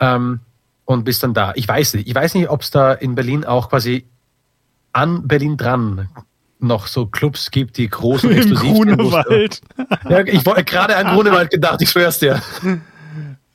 [0.01, 0.41] ähm,
[0.85, 1.53] und bist dann da.
[1.55, 4.07] Ich weiß nicht, ich weiß nicht, ob es da in Berlin auch quasi
[4.93, 6.09] an Berlin dran
[6.61, 8.97] noch so Clubs gibt, die groß und exklusiv sind.
[8.97, 9.61] Grunewald.
[10.09, 12.43] Ja, ich wollte gerade an Grunewald gedacht, ich schwör's dir.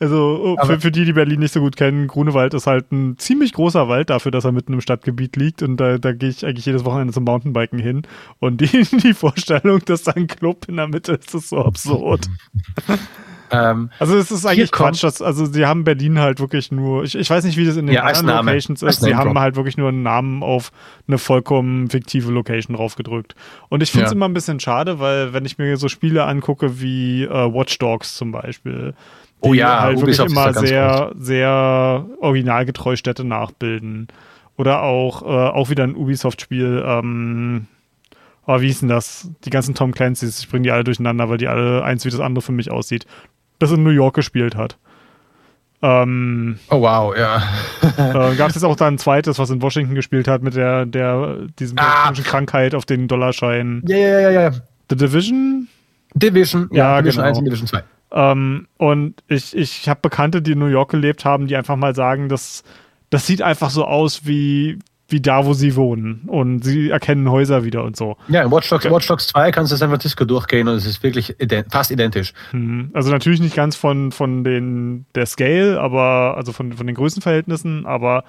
[0.04, 3.18] Also oh, für, für die, die Berlin nicht so gut kennen, Grunewald ist halt ein
[3.18, 6.46] ziemlich großer Wald dafür, dass er mitten im Stadtgebiet liegt und da, da gehe ich
[6.46, 8.02] eigentlich jedes Wochenende zum Mountainbiken hin
[8.39, 8.68] und die,
[9.04, 12.30] die Vorstellung, dass da ein Club in der Mitte ist, ist so absurd.
[13.52, 17.13] Ähm, Also es ist eigentlich Quatsch, dass, also sie haben Berlin halt wirklich nur, ich,
[17.13, 18.50] ich weiß nicht, wie das in den Ja, anderen Name.
[18.52, 20.72] Locations ist, sie haben halt wirklich nur einen Namen auf
[21.08, 23.36] eine vollkommen fiktive Location draufgedrückt.
[23.70, 24.16] Und ich finde es Ja.
[24.16, 28.16] immer ein bisschen schade, weil wenn ich mir so Spiele angucke wie äh, Watch Dogs
[28.16, 28.96] zum Beispiel,
[29.45, 34.08] Oh ja, halt wirklich Ubisoft da immer sehr, sehr originalgetreu Städte nachbilden.
[34.58, 37.67] Oder auch, äh, auch wieder ein Ubisoft-Spiel, ähm,
[38.45, 39.29] oh, wie hieß denn das?
[39.45, 42.19] Die ganzen Tom Clancy's, ich bringe die alle durcheinander, weil die alle eins wie das
[42.19, 43.06] andere für mich aussieht.
[43.60, 44.77] Das in New York gespielt hat.
[45.82, 47.43] Ähm, oh wow, ja.
[47.97, 50.86] äh, Gab es jetzt auch da ein zweites, was in Washington gespielt hat, mit der,
[50.86, 52.12] der, diesem Ah.
[52.13, 53.84] Krankheit auf den Dollarschein.
[53.88, 54.51] Ja, ja, ja, ja, ja.
[54.89, 55.67] The Division?
[56.15, 57.29] Division, Ja, Division genau.
[57.29, 57.84] 1 und Division 2.
[58.13, 61.95] Ähm, und ich, ich habe Bekannte, die in New York gelebt haben, die einfach mal
[61.95, 62.63] sagen, dass
[63.10, 66.23] das sieht einfach so aus wie, wie da, wo sie wohnen.
[66.28, 68.17] Und sie erkennen Häuser wieder und so.
[68.28, 71.04] Ja, in Watch Dogs, Watch Dogs 2 kannst du San Francisco durchgehen und es ist
[71.04, 72.34] wirklich ident fast identisch.
[72.52, 76.95] Hm, Also natürlich nicht ganz von, von den der Scale, aber also von, von den
[76.95, 78.23] Größenverhältnissen, aber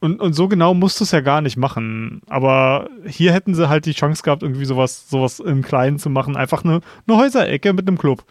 [0.00, 2.22] und, und so genau musst du es ja gar nicht machen.
[2.28, 6.36] Aber hier hätten sie halt die Chance gehabt, irgendwie sowas, sowas im Kleinen zu machen.
[6.36, 8.24] Einfach eine, eine Häuserecke mit einem Club.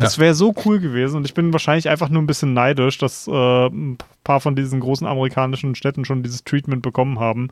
[0.00, 3.26] Das wäre so cool gewesen und ich bin wahrscheinlich einfach nur ein bisschen neidisch, dass
[3.28, 7.48] äh, ein paar von diesen großen amerikanischen Städten schon dieses Treatment bekommen haben.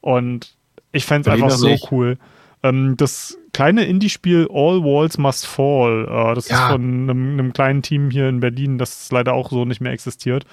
[0.00, 0.54] Und
[0.92, 1.90] ich fände es einfach so nicht.
[1.90, 2.18] cool.
[2.62, 6.70] Ähm, das kleine Indie-Spiel All Walls Must Fall, äh, das ist Ja.
[6.70, 10.44] von einem, einem kleinen Team hier in Berlin, das leider auch so nicht mehr existiert,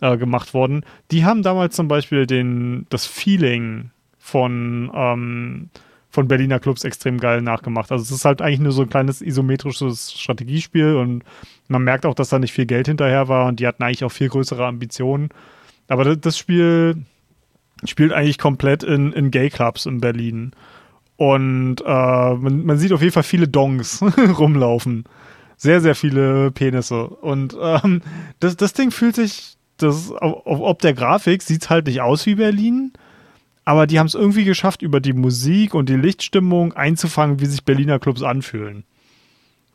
[0.00, 0.84] äh, gemacht worden.
[1.10, 5.70] Die haben damals zum Beispiel den, das Feeling von, ähm,
[6.10, 7.92] von Berliner Clubs extrem geil nachgemacht.
[7.92, 11.22] Also es ist halt eigentlich nur so ein kleines isometrisches Strategiespiel und
[11.68, 14.12] man merkt auch, dass da nicht viel Geld hinterher war und die hatten eigentlich auch
[14.12, 15.28] viel größere Ambitionen.
[15.86, 16.96] Aber das, Spiel
[17.84, 20.52] spielt eigentlich komplett in, in Gay-Clubs in Berlin.
[21.16, 24.02] Und äh, man, man sieht auf jeden Fall viele Dongs
[24.38, 25.04] rumlaufen.
[25.56, 27.08] Sehr, sehr viele Penisse.
[27.08, 28.02] Und ähm,
[28.38, 32.36] das, das Ding fühlt sich, das, auf, ob der Grafik sieht halt nicht aus wie
[32.36, 32.92] Berlin,
[33.68, 37.66] aber die haben es irgendwie geschafft, über die Musik und die Lichtstimmung einzufangen, wie sich
[37.66, 38.84] Berliner Clubs anfühlen.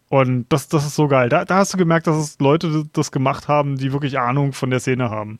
[0.10, 1.30] Und das, das ist so geil.
[1.30, 4.72] Da, da hast du gemerkt, dass es Leute das gemacht haben, die wirklich Ahnung von
[4.72, 5.38] der Szene haben.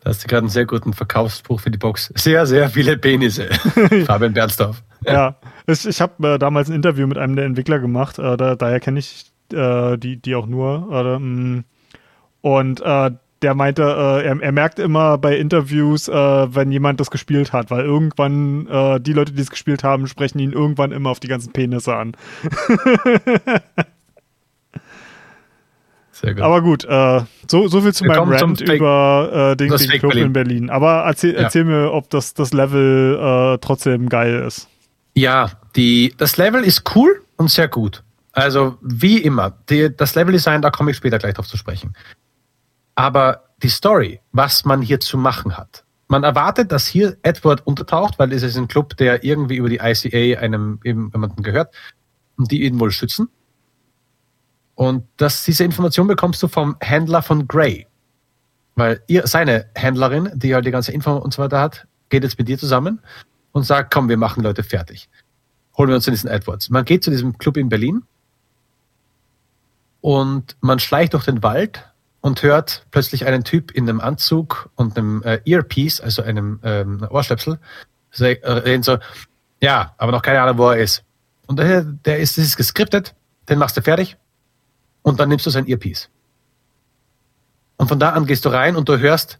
[0.00, 2.10] Da hast du gerade einen sehr guten Verkaufsspruch für die Box.
[2.14, 3.50] Sehr, sehr viele Penisse.
[4.06, 4.82] Fabian Bernsdorf.
[5.04, 8.56] ja, ich, ich habe äh, damals ein Interview mit einem der Entwickler gemacht, äh, da,
[8.56, 11.18] daher kenne ich äh, die, die auch nur.
[11.18, 11.64] Mh.
[12.40, 13.10] und äh,
[13.42, 17.70] der meinte, äh, er, er merkt immer bei Interviews, äh, wenn jemand das gespielt hat,
[17.70, 21.28] weil irgendwann äh, die Leute, die es gespielt haben, sprechen ihn irgendwann immer auf die
[21.28, 22.12] ganzen Penisse an.
[26.12, 26.42] Sehr gut.
[26.42, 29.90] Aber gut, äh, so, so viel zu Wir meinem Rant über äh, den, das den
[29.98, 30.26] Club Berlin.
[30.26, 30.70] in Berlin.
[30.70, 31.40] Aber erzähl, Ja.
[31.42, 34.68] erzähl mir, ob das, das Level äh, trotzdem geil ist.
[35.14, 38.02] Ja, die, das Level ist cool und sehr gut.
[38.32, 41.94] Also wie immer, die, das Leveldesign, da komme ich später gleich drauf zu sprechen.
[43.00, 45.84] Aber die Story, was man hier zu machen hat.
[46.08, 49.80] Man erwartet, dass hier Edward untertaucht, weil es ist ein Club, der irgendwie über die
[49.82, 51.74] ICA einem jemanden gehört
[52.36, 53.30] und die ihn wohl schützen.
[54.74, 57.86] Und dass diese Information bekommst du vom Händler von Grey.
[58.74, 62.38] Weil ihr, seine Händlerin, die halt die ganze Info und so weiter hat, geht jetzt
[62.38, 63.00] mit dir zusammen
[63.52, 65.08] und sagt, komm, wir machen Leute fertig.
[65.78, 66.68] Holen wir uns in diesen Edwards.
[66.68, 68.02] Man geht zu diesem Club in Berlin
[70.02, 71.89] und man schleicht durch den Wald
[72.20, 77.06] und hört plötzlich einen Typ in einem Anzug und einem äh, Earpiece, also einem ähm,
[77.10, 77.58] Ohrstöpsel,
[78.18, 78.98] äh, reden so,
[79.60, 81.04] ja, aber noch keine Ahnung, wo er ist.
[81.46, 83.14] Und der, der ist, das ist geskriptet,
[83.48, 84.16] den machst du fertig
[85.02, 86.08] und dann nimmst du sein Earpiece.
[87.76, 89.38] Und von da an gehst du rein und du hörst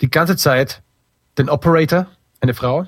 [0.00, 0.82] die ganze Zeit
[1.38, 2.06] den Operator,
[2.40, 2.86] eine Frau,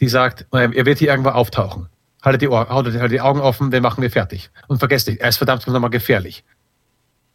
[0.00, 1.88] die sagt, äh, er wird hier irgendwo auftauchen.
[2.22, 4.50] Haltet die, Ohr, haltet, haltet die Augen offen, den machen wir fertig.
[4.68, 6.44] Und vergesst nicht, er ist verdammt nochmal gefährlich.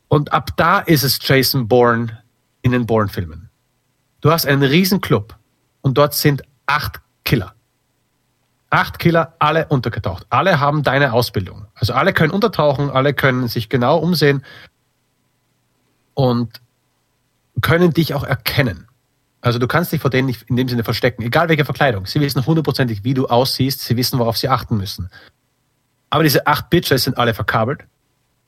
[0.07, 2.23] Und ab da ist es Jason Bourne
[2.61, 3.49] in den Bourne-Filmen.
[4.21, 5.35] Du hast einen riesen Club
[5.81, 7.53] und dort sind acht Killer.
[8.69, 10.25] Acht Killer, alle untergetaucht.
[10.29, 11.67] Alle haben deine Ausbildung.
[11.73, 14.43] Also alle können untertauchen, alle können sich genau umsehen
[16.13, 16.61] und
[17.61, 18.87] können dich auch erkennen.
[19.41, 22.05] Also du kannst dich vor denen nicht in dem Sinne verstecken, egal welche Verkleidung.
[22.05, 25.09] Sie wissen hundertprozentig, wie du aussiehst, sie wissen, worauf sie achten müssen.
[26.09, 27.85] Aber diese acht Bitches sind alle verkabelt.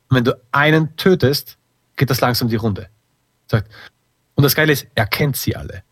[0.09, 1.57] Und wenn du einen tötest,
[1.95, 2.89] geht das langsam die Runde.
[3.51, 5.83] Und das Geile ist, er kennt sie alle.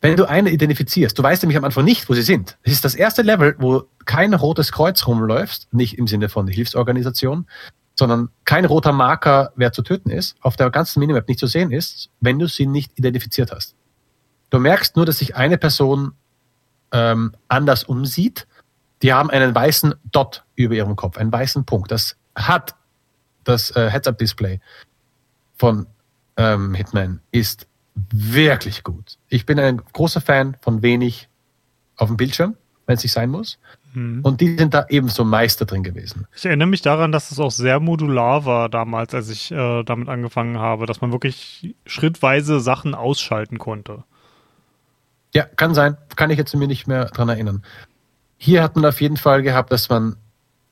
[0.00, 2.58] Wenn du eine identifizierst, du weißt nämlich am Anfang nicht, wo sie sind.
[2.62, 7.46] Das ist das erste Level, wo kein rotes Kreuz rumläuft, nicht im Sinne von Hilfsorganisation,
[7.98, 11.72] sondern kein roter Marker, wer zu töten ist, auf der ganzen Minimap nicht zu sehen
[11.72, 13.76] ist, wenn du sie nicht identifiziert hast.
[14.50, 16.12] Du merkst nur, dass sich eine Person
[16.92, 18.46] ähm, anders umsieht.
[19.02, 21.90] Die haben einen weißen Dot über ihrem Kopf, einen weißen Punkt.
[21.90, 22.74] Das hat
[23.44, 24.60] das äh, Heads-Up-Display
[25.56, 25.86] von
[26.36, 27.66] ähm, Hitman ist
[28.12, 29.18] wirklich gut.
[29.28, 31.28] Ich bin ein großer Fan von wenig
[31.96, 33.58] auf dem Bildschirm, wenn es nicht sein muss.
[33.94, 34.20] Mhm.
[34.22, 36.26] Und die sind da ebenso Meister drin gewesen.
[36.34, 40.08] Ich erinnere mich daran, dass es auch sehr modular war damals, als ich äh, damit
[40.08, 44.04] angefangen habe, dass man wirklich schrittweise Sachen ausschalten konnte.
[45.32, 45.96] Ja, kann sein.
[46.16, 47.62] Kann ich jetzt mir nicht mehr dran erinnern.
[48.36, 50.16] Hier hat man auf jeden Fall gehabt, dass man,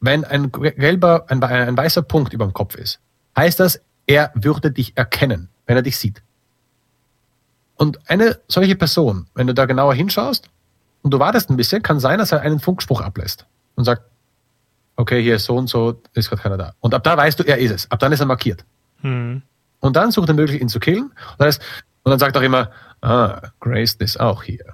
[0.03, 3.01] wenn ein gelber, ein, ein weißer Punkt über dem Kopf ist,
[3.37, 6.23] heißt das, er würde dich erkennen, wenn er dich sieht.
[7.77, 10.51] Und eine solche Person, wenn du da genauer hinschaust
[11.03, 13.47] und du wartest ein bisschen, kann sein, dass er einen Funkspruch ablässt
[13.77, 14.03] und sagt,
[14.97, 16.75] okay, hier ist so und so, ist gerade keiner da.
[16.81, 17.91] Und ab da weißt du, er ist es.
[17.91, 18.65] Ab dann ist er markiert.
[19.01, 19.43] Hm.
[19.81, 21.05] Und dann sucht er möglich, ihn zu killen.
[21.05, 21.63] Und dann, ist,
[22.03, 24.65] und dann sagt er auch immer, ah, Grace ist auch hier.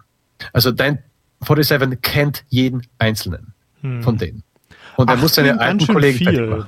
[0.52, 1.02] Also dein
[1.40, 4.02] 47 kennt jeden einzelnen hm.
[4.02, 4.42] von denen.
[4.98, 6.66] Und er muss seine alten Kollegen viel.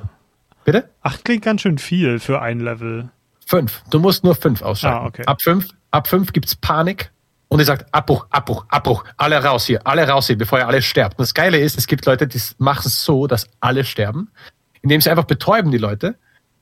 [0.64, 0.88] Bitte?
[1.02, 3.10] Acht klingt ganz schön viel für ein Level.
[3.44, 3.82] Fünf.
[3.90, 5.04] Du musst nur fünf ausschalten.
[5.04, 5.22] Ah, okay.
[5.26, 7.10] Ab fünf Ab fünf gibt's Panik
[7.48, 10.82] und ihr sagt Abbruch, Abbruch, Abbruch, alle raus hier, alle raus hier, bevor ihr alle
[10.82, 11.18] sterbt.
[11.18, 14.30] Und das Geile ist, es gibt Leute, die machen es so, dass alle sterben,
[14.82, 16.16] indem sie einfach betäuben die Leute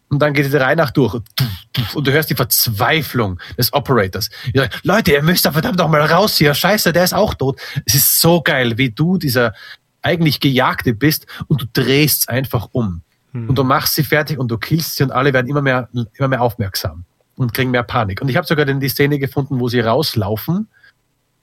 [0.08, 1.12] und dann geht diese Reihe nach durch
[1.94, 4.30] und du hörst die Verzweiflung des Operators.
[4.54, 7.60] Sagt, Leute, ihr müsst da verdammt noch mal raus hier, scheiße, der ist auch tot.
[7.84, 9.52] Es ist so geil, wie du dieser
[10.08, 13.02] eigentlich Gejagte bist und du drehst einfach um.
[13.32, 13.48] Hm.
[13.48, 16.28] Und du machst sie fertig und du killst sie und alle werden immer mehr, immer
[16.28, 17.04] mehr aufmerksam
[17.36, 18.20] und kriegen mehr Panik.
[18.22, 20.68] Und ich habe sogar dann die Szene gefunden, wo sie rauslaufen,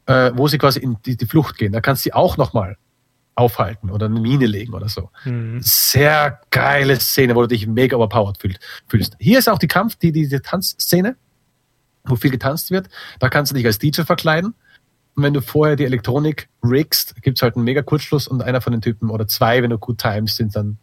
[0.07, 1.71] äh, wo sie quasi in die, die Flucht gehen.
[1.71, 2.77] Da kannst du sie auch nochmal
[3.35, 5.11] aufhalten oder eine Mine legen oder so.
[5.25, 5.59] Mhm.
[5.61, 8.39] Sehr geile Szene, wo du dich mega overpowered
[8.87, 9.15] fühlst.
[9.19, 11.17] Hier ist auch die Kampf, die, diese Tanzszene,
[12.05, 12.87] wo viel getanzt wird.
[13.19, 14.55] Da kannst du dich als DJ verkleiden.
[15.15, 18.73] Und wenn du vorher die Elektronik riggst, gibt's halt einen mega Kurzschluss und einer von
[18.73, 20.77] den Typen oder zwei, wenn du gut times, sind dann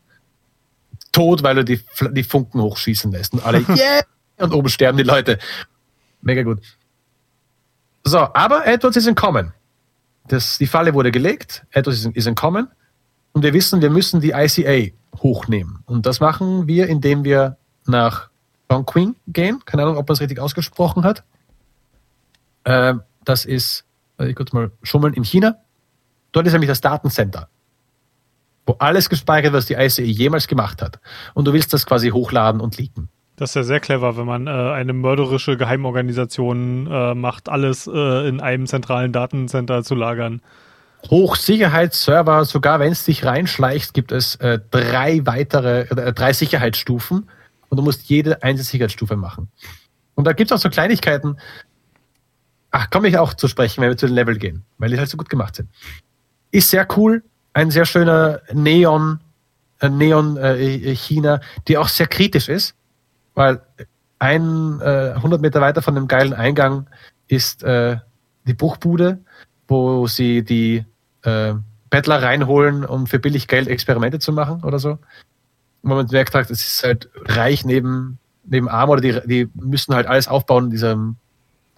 [1.12, 1.80] tot, weil du die,
[2.12, 3.35] die Funken hochschießen lässt.
[3.35, 4.03] Und alle, yeah!
[4.39, 5.39] und oben sterben die Leute.
[6.22, 6.61] Mega gut.
[8.05, 9.53] So, aber Edwards ist entkommen.
[10.28, 12.68] Das, die Falle wurde gelegt, Edwards ist, entkommen
[13.33, 15.80] und wir wissen, wir müssen die ICA hochnehmen.
[15.87, 18.30] Und das machen wir, indem wir nach
[18.68, 19.61] Don Queen gehen.
[19.64, 21.24] Keine Ahnung, ob man es richtig ausgesprochen hat.
[22.64, 23.85] Äh, das ist,
[24.28, 25.56] ich kurz mal schummeln, in China.
[26.32, 27.48] Dort ist nämlich das Datencenter,
[28.66, 30.98] wo alles gespeichert wird, was die ICA jemals gemacht hat.
[31.34, 33.08] Und du willst das quasi hochladen und leaken.
[33.36, 38.28] Das ist ja sehr clever, wenn man äh, eine mörderische Geheimorganisation äh, macht, alles äh,
[38.28, 40.42] in einem zentralen Datencenter zu lagern.
[41.10, 47.28] Hochsicherheitsserver, sogar wenn es dich reinschleicht, gibt es äh, drei weitere, äh, drei Sicherheitsstufen
[47.68, 49.48] und du musst jede einzelne Sicherheitsstufe machen.
[50.14, 51.36] Und da gibt es auch so Kleinigkeiten.
[52.72, 55.08] Ach, komme ich auch zu sprechen, wenn wir zu den Level gehen, weil die halt
[55.08, 55.68] so gut gemacht sind.
[56.50, 59.20] Ist sehr cool, ein sehr schöner Neon,
[59.80, 62.74] äh, Neon äh, China, die auch sehr kritisch ist
[63.34, 63.60] weil
[64.18, 66.86] ein äh, 100 Meter weiter von dem geilen Eingang
[67.28, 67.96] ist äh,
[68.46, 69.18] die Buchbude,
[69.68, 70.84] wo sie die
[71.22, 71.54] äh,
[71.90, 74.98] Bettler reinholen, um für billig Geld Experimente zu machen oder so.
[75.82, 79.94] Und man merkt halt, es ist halt reich neben, neben arm oder die, die müssen
[79.94, 81.16] halt alles aufbauen in diesem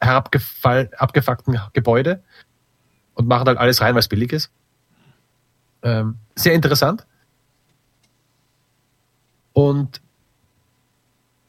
[0.06, 2.22] abgefuckten Gebäude
[3.14, 4.50] und machen halt alles rein, es billig ist.
[5.82, 7.06] Ähm, sehr interessant.
[9.52, 10.00] Und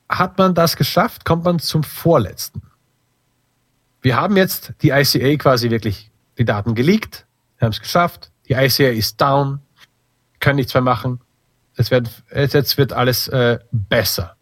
[0.10, 2.62] hat man das geschafft, kommt man zum vorletzten.
[4.02, 7.26] Wir haben jetzt die ICA quasi wirklich die Daten geleakt,
[7.58, 9.62] wir haben es geschafft, die ICA ist down,
[10.40, 11.22] können nichts mehr machen,
[11.76, 14.36] es wird, jetzt wird alles äh, besser.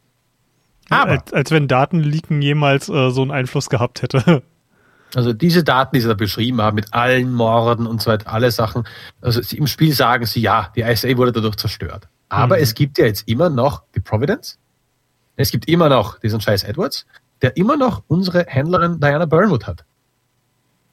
[1.02, 4.44] Aber, als, als wenn Datenleaken jemals äh, so einen Einfluss gehabt hätte.
[5.16, 8.50] Also diese Daten, die sie da beschrieben haben, mit allen Morden und so weiter, alle
[8.50, 8.88] Sachen,
[9.22, 12.08] also im Spiel sagen sie, ja, die ICA wurde dadurch zerstört.
[12.30, 12.64] Aber mhm.
[12.64, 14.58] es gibt ja jetzt immer noch die Providence,
[15.36, 17.06] es gibt immer noch diesen scheiß Edwards,
[17.44, 19.86] der immer noch unsere Händlerin Diana Burnwood hat.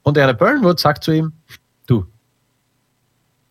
[0.03, 1.33] Und Diana Burnwood sagt zu ihm,
[1.87, 2.05] du,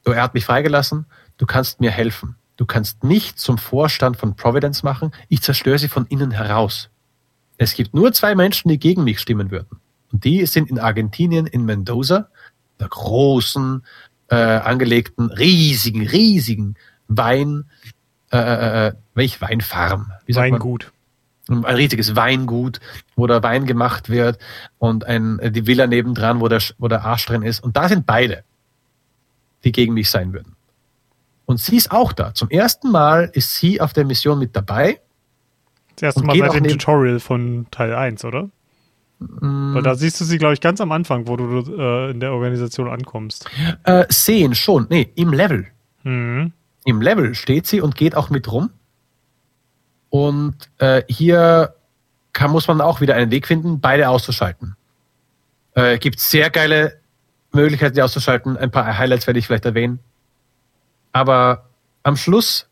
[0.05, 1.07] du, er hat mich freigelassen,
[1.39, 2.37] du kannst mir helfen.
[2.61, 6.91] Du kannst nicht zum Vorstand von Providence machen, ich zerstöre sie von innen heraus.
[7.57, 9.81] Es gibt nur zwei Menschen, die gegen mich stimmen würden.
[10.13, 12.29] Und die sind in Argentinien, in Mendoza,
[12.79, 13.83] der großen,
[14.29, 16.75] äh, angelegten, riesigen, riesigen
[17.09, 17.65] Wein,
[18.31, 20.13] äh, äh, äh, welch Weinfarm?
[20.29, 20.93] Weingut.
[21.49, 22.79] ein riesiges Weingut,
[23.17, 24.39] wo der Wein gemacht wird
[24.77, 27.61] und ein, die Villa nebendran, wo der, wo der Arsch drin ist.
[27.61, 28.45] Und da sind beide,
[29.65, 30.57] die gegen mich sein würden.
[31.51, 32.33] Und sie ist auch da.
[32.33, 35.01] Zum ersten Mal ist sie auf der Mission mit dabei.
[35.97, 38.49] Das erste Mal seit dem Tutorial von Teil 1, oder?
[39.19, 39.75] Mm.
[39.75, 42.35] Weil da siehst du sie, glaube ich, ganz am Anfang, wo du äh, in der
[42.35, 43.51] Organisation ankommst.
[43.83, 44.87] Äh, sehen schon.
[44.91, 45.67] Nee, im Level.
[46.05, 46.53] Mhm.
[46.85, 48.71] Im Level steht sie und geht auch mit rum.
[50.09, 51.75] Und äh, hier
[52.33, 54.77] kann, muss man auch wieder einen Weg finden, beide auszuschalten.
[55.75, 57.01] Äh, gibt sehr geile
[57.51, 58.57] Möglichkeiten, die auszuschalten.
[58.57, 59.99] Ein paar Highlights werde ich vielleicht erwähnen.
[61.13, 61.71] Aber
[62.03, 62.69] am Schluss,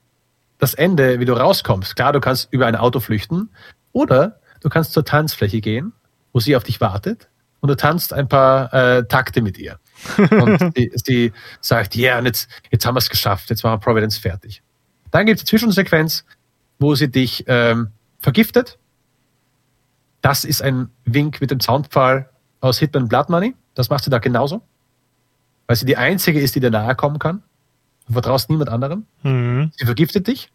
[0.59, 3.51] das Ende, wie du rauskommst, klar, du kannst über ein Auto flüchten
[3.93, 5.93] oder du kannst zur Tanzfläche gehen,
[6.33, 7.29] wo sie auf dich wartet
[7.61, 9.79] und du tanzt ein paar äh, Takte mit ihr.
[10.31, 13.75] und sie, sie sagt, ja, yeah, und jetzt, jetzt haben wir es geschafft, jetzt machen
[13.75, 14.63] wir Providence fertig.
[15.11, 16.25] Dann gibt es die Zwischensequenz,
[16.79, 18.79] wo sie dich ähm, vergiftet.
[20.21, 22.31] Das ist ein Wink mit dem Soundfall
[22.61, 23.55] aus Hitman Blood Money.
[23.75, 24.63] Das macht sie da genauso.
[25.67, 27.43] Weil sie die einzige ist, die dir nahe kommen kann.
[28.09, 29.07] Du vertraust niemand anderem.
[29.23, 29.71] Mhm.
[29.77, 30.51] Sie vergiftet dich.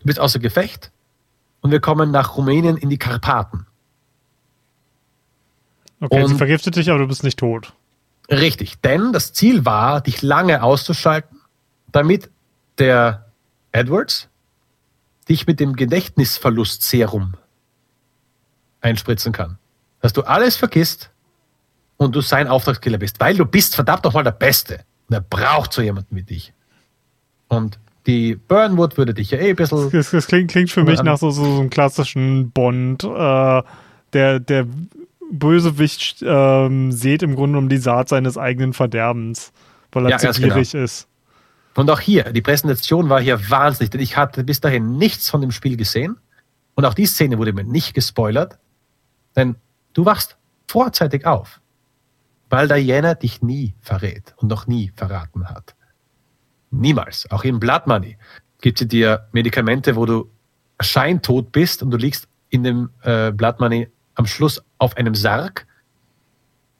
[0.00, 0.92] Du bist außer Gefecht.
[1.60, 3.66] Und wir kommen nach Rumänien in die Karpaten.
[6.00, 7.72] Okay, und sie vergiftet dich, aber du bist nicht tot.
[8.30, 11.40] Richtig, denn das Ziel war, dich lange auszuschalten,
[11.90, 12.30] damit
[12.78, 13.26] der
[13.72, 14.28] Edwards
[15.28, 17.34] dich mit dem Gedächtnisverlust-Serum
[18.80, 19.58] einspritzen kann.
[20.00, 21.10] Dass du alles vergisst
[21.96, 24.84] und du sein Auftragskiller bist, weil du bist verdammt nochmal der Beste.
[25.08, 26.52] Und er braucht so jemanden wie dich.
[27.48, 29.90] Und die Burnwood würde dich ja eh ein bisschen.
[29.90, 33.62] Das, das klingt, klingt, für mich nach so, so, so einem klassischen Bond, äh,
[34.12, 34.66] der, der
[35.30, 39.52] Bösewicht ähm, sieht im Grunde um die Saat seines eigenen Verderbens,
[39.92, 40.84] weil er ja, zu gierig genau.
[40.84, 41.06] ist.
[41.74, 45.40] Und auch hier, die Präsentation war hier wahnsinnig, denn ich hatte bis dahin nichts von
[45.40, 46.16] dem Spiel gesehen.
[46.74, 48.58] Und auch die Szene wurde mir nicht gespoilert,
[49.36, 49.56] denn
[49.92, 50.36] du wachst
[50.66, 51.60] vorzeitig auf,
[52.50, 55.74] weil Diana dich nie verrät und noch nie verraten hat.
[56.70, 57.30] Niemals.
[57.30, 58.16] Auch im Blood Money
[58.60, 60.30] gibt sie dir Medikamente, wo du
[60.80, 65.66] scheintot bist und du liegst in dem äh, Blood Money am Schluss auf einem Sarg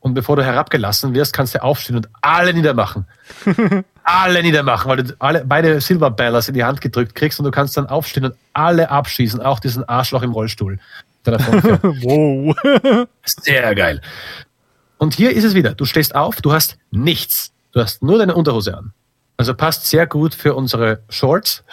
[0.00, 3.06] und bevor du herabgelassen wirst, kannst du aufstehen und alle niedermachen.
[4.04, 7.50] alle niedermachen, weil du alle, beide Silver Ballers in die Hand gedrückt kriegst und du
[7.50, 10.78] kannst dann aufstehen und alle abschießen, auch diesen Arschloch im Rollstuhl.
[11.26, 12.56] wow.
[13.24, 14.00] Sehr geil.
[14.98, 15.74] Und hier ist es wieder.
[15.74, 17.52] Du stehst auf, du hast nichts.
[17.72, 18.92] Du hast nur deine Unterhose an.
[19.36, 21.64] Also passt sehr gut für unsere Shorts.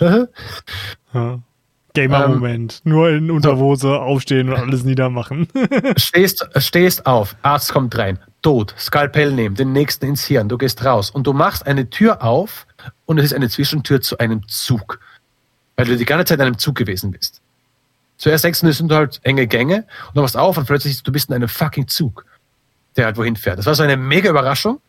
[1.95, 2.81] Gamer-Moment.
[2.85, 5.47] Ähm, Nur in Unterhose aufstehen und alles niedermachen.
[5.97, 10.85] stehst, stehst auf, Arzt kommt rein, tot, Skalpell nehmen, den nächsten ins Hirn, du gehst
[10.85, 12.67] raus und du machst eine Tür auf
[13.05, 14.99] und es ist eine Zwischentür zu einem Zug.
[15.77, 17.41] Weil du die ganze Zeit in einem Zug gewesen bist.
[18.17, 21.11] Zuerst denkst du, es sind halt enge Gänge und du machst auf und plötzlich du
[21.11, 22.25] bist in einem fucking Zug,
[22.95, 23.59] der halt wohin fährt.
[23.59, 24.81] Das war so eine mega Überraschung.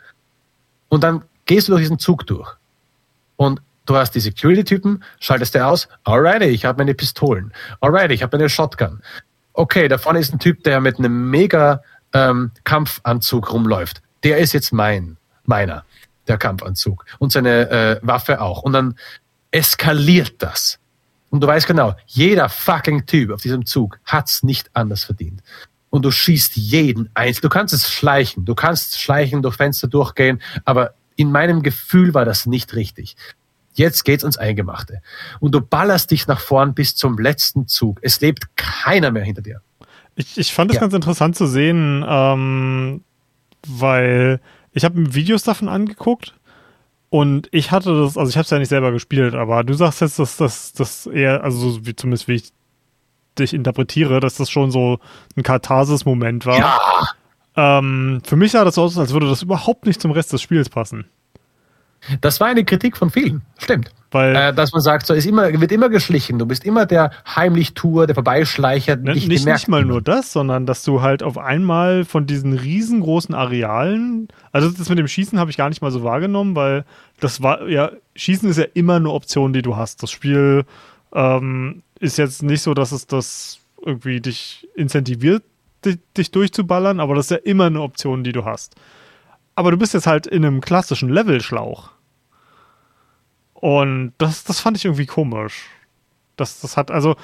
[0.88, 2.56] Und dann gehst du durch diesen Zug durch.
[3.36, 7.52] Und Du hast die Security-Typen, schaltest du aus, alrighty, ich habe meine Pistolen.
[7.80, 9.00] Alrighty, ich habe meine Shotgun.
[9.52, 11.82] Okay, da vorne ist ein Typ, der mit einem mega
[12.12, 14.02] ähm, Kampfanzug rumläuft.
[14.24, 15.84] Der ist jetzt mein, meiner,
[16.26, 17.06] der Kampfanzug.
[17.20, 18.62] Und seine äh, Waffe auch.
[18.62, 18.96] Und dann
[19.52, 20.80] eskaliert das.
[21.30, 25.42] Und du weißt genau, jeder fucking Typ auf diesem Zug hat's nicht anders verdient.
[25.90, 27.42] Und du schießt jeden einzeln.
[27.42, 28.44] Du kannst es schleichen.
[28.44, 30.42] Du kannst schleichen, durch Fenster durchgehen.
[30.64, 33.16] Aber in meinem Gefühl war das nicht richtig.
[33.74, 35.00] Jetzt geht's ans Eingemachte.
[35.38, 37.98] Und du ballerst dich nach vorn bis zum letzten Zug.
[38.02, 39.60] Es lebt keiner mehr hinter dir.
[40.14, 40.80] Ich, ich fand es ja.
[40.80, 43.04] ganz interessant zu sehen, ähm,
[43.66, 44.40] weil
[44.72, 46.34] ich habe Videos davon angeguckt
[47.10, 50.00] und ich hatte das, also ich habe es ja nicht selber gespielt, aber du sagst
[50.00, 52.52] jetzt, dass das, das eher, also wie, zumindest wie ich
[53.38, 54.98] dich interpretiere, dass das schon so
[55.36, 56.58] ein Katharsis-Moment war.
[56.58, 56.78] Ja.
[57.56, 60.68] Ähm, für mich sah das aus, als würde das überhaupt nicht zum Rest des Spiels
[60.68, 61.06] passen.
[62.20, 63.90] Das war eine Kritik von vielen, stimmt.
[64.12, 66.38] Weil, äh, dass man sagt, so ist immer, wird immer geschlichen.
[66.38, 68.96] Du bist immer der Heimlichtour, der Vorbeischleicher.
[68.96, 72.52] Ne, nicht, nicht, nicht mal nur das, sondern dass du halt auf einmal von diesen
[72.52, 76.84] riesengroßen Arealen, also das mit dem Schießen habe ich gar nicht mal so wahrgenommen, weil
[77.18, 80.02] das war ja, Schießen ist ja immer eine Option, die du hast.
[80.02, 80.64] Das Spiel
[81.12, 85.42] ähm, ist jetzt nicht so, dass es das irgendwie dich incentiviert,
[85.84, 88.74] dich, dich durchzuballern, aber das ist ja immer eine Option, die du hast.
[89.54, 91.90] Aber du bist jetzt halt in einem klassischen Levelschlauch.
[93.54, 95.64] Und das, das fand ich irgendwie komisch.
[96.36, 97.16] Das, das hat, also,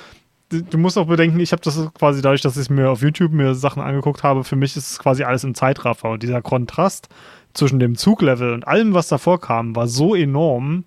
[0.48, 3.54] du musst auch bedenken, ich habe das quasi dadurch, dass ich mir auf YouTube mir
[3.54, 6.10] Sachen angeguckt habe, für mich ist es quasi alles im Zeitraffer.
[6.10, 7.08] Und dieser Kontrast
[7.52, 10.84] zwischen dem Zuglevel und allem, was davor kam, war so enorm.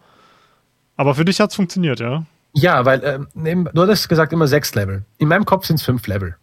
[0.97, 2.25] Aber für dich hat es funktioniert, ja?
[2.55, 5.03] Ja, weil ähm, du hattest gesagt immer sechs Level.
[5.17, 6.35] In meinem Kopf sind es fünf Level.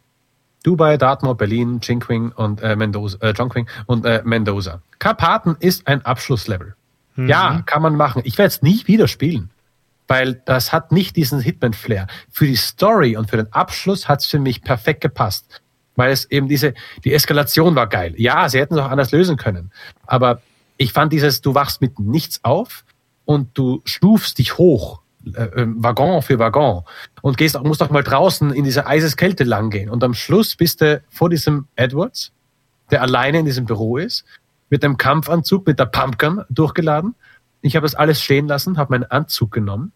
[0.62, 4.80] Dubai, Dartmoor, Berlin, Jinquing und äh, Mendoza, äh, Chongqing und äh, Mendoza.
[4.98, 6.76] Karpaten ist ein Abschlusslevel.
[7.16, 8.22] Ja, kann man machen.
[8.24, 9.50] Ich werde es nie wieder spielen,
[10.08, 12.06] weil das hat nicht diesen Hitman-Flair.
[12.30, 15.60] Für die Story und für den Abschluss hat es für mich perfekt gepasst,
[15.94, 16.72] weil es eben diese,
[17.04, 18.14] die Eskalation war geil.
[18.16, 19.72] Ja, sie hätten es auch anders lösen können,
[20.06, 20.40] aber
[20.78, 22.84] ich fand dieses, du wachst mit nichts auf
[23.26, 25.01] und du stufst dich hoch,
[25.34, 26.84] äh, äh, Waggon für Waggon
[27.20, 30.80] und gehst, musst auch mal draußen in dieser Eiseskälte lang gehen und am Schluss bist
[30.80, 32.32] du vor diesem Edwards,
[32.90, 34.24] der alleine in diesem Büro ist,
[34.68, 37.14] mit einem Kampfanzug, mit der Pumpgun durchgeladen.
[37.60, 39.92] Ich habe das alles stehen lassen, habe meinen Anzug genommen,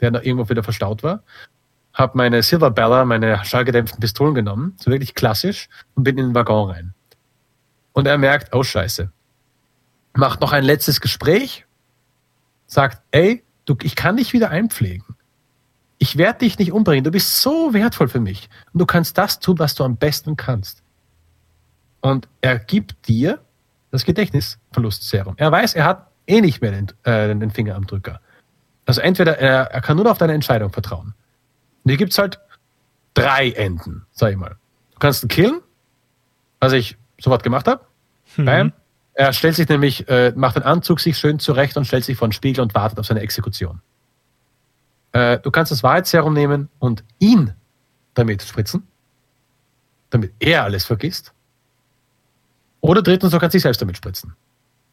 [0.00, 1.22] der da irgendwo wieder verstaut war,
[1.92, 6.34] habe meine Silver Bella, meine schallgedämpften Pistolen genommen, so wirklich klassisch, und bin in den
[6.34, 6.94] Waggon rein.
[7.92, 9.10] Und er merkt, oh Scheiße.
[10.14, 11.66] Macht noch ein letztes Gespräch,
[12.66, 15.16] sagt, ey, du, ich kann dich wieder einpflegen.
[15.98, 17.04] Ich werde dich nicht umbringen.
[17.04, 18.48] Du bist so wertvoll für mich.
[18.72, 20.82] Und du kannst das tun, was du am besten kannst.
[22.00, 23.40] Und er gibt dir
[23.90, 25.34] das Gedächtnisverlustserum.
[25.36, 28.20] Er weiß, er hat eh nicht mehr den, äh, den Finger am Drücker.
[28.86, 31.14] Also entweder er, er kann nur noch auf deine Entscheidung vertrauen.
[31.84, 32.38] Und hier gibt's halt
[33.14, 34.56] drei Enden, sag ich mal.
[34.92, 35.60] Du kannst ihn killen,
[36.60, 37.84] was ich sofort gemacht habe.
[38.36, 38.72] Bam.
[39.18, 42.28] Er stellt sich nämlich, äh, macht den Anzug sich schön zurecht und stellt sich vor
[42.28, 43.80] den Spiegel und wartet auf seine Exekution.
[45.10, 47.52] Äh, du kannst das Wahrheitsserum nehmen und ihn
[48.14, 48.86] damit spritzen,
[50.10, 51.32] damit er alles vergisst.
[52.80, 54.36] Oder drittens, du kannst dich selbst damit spritzen.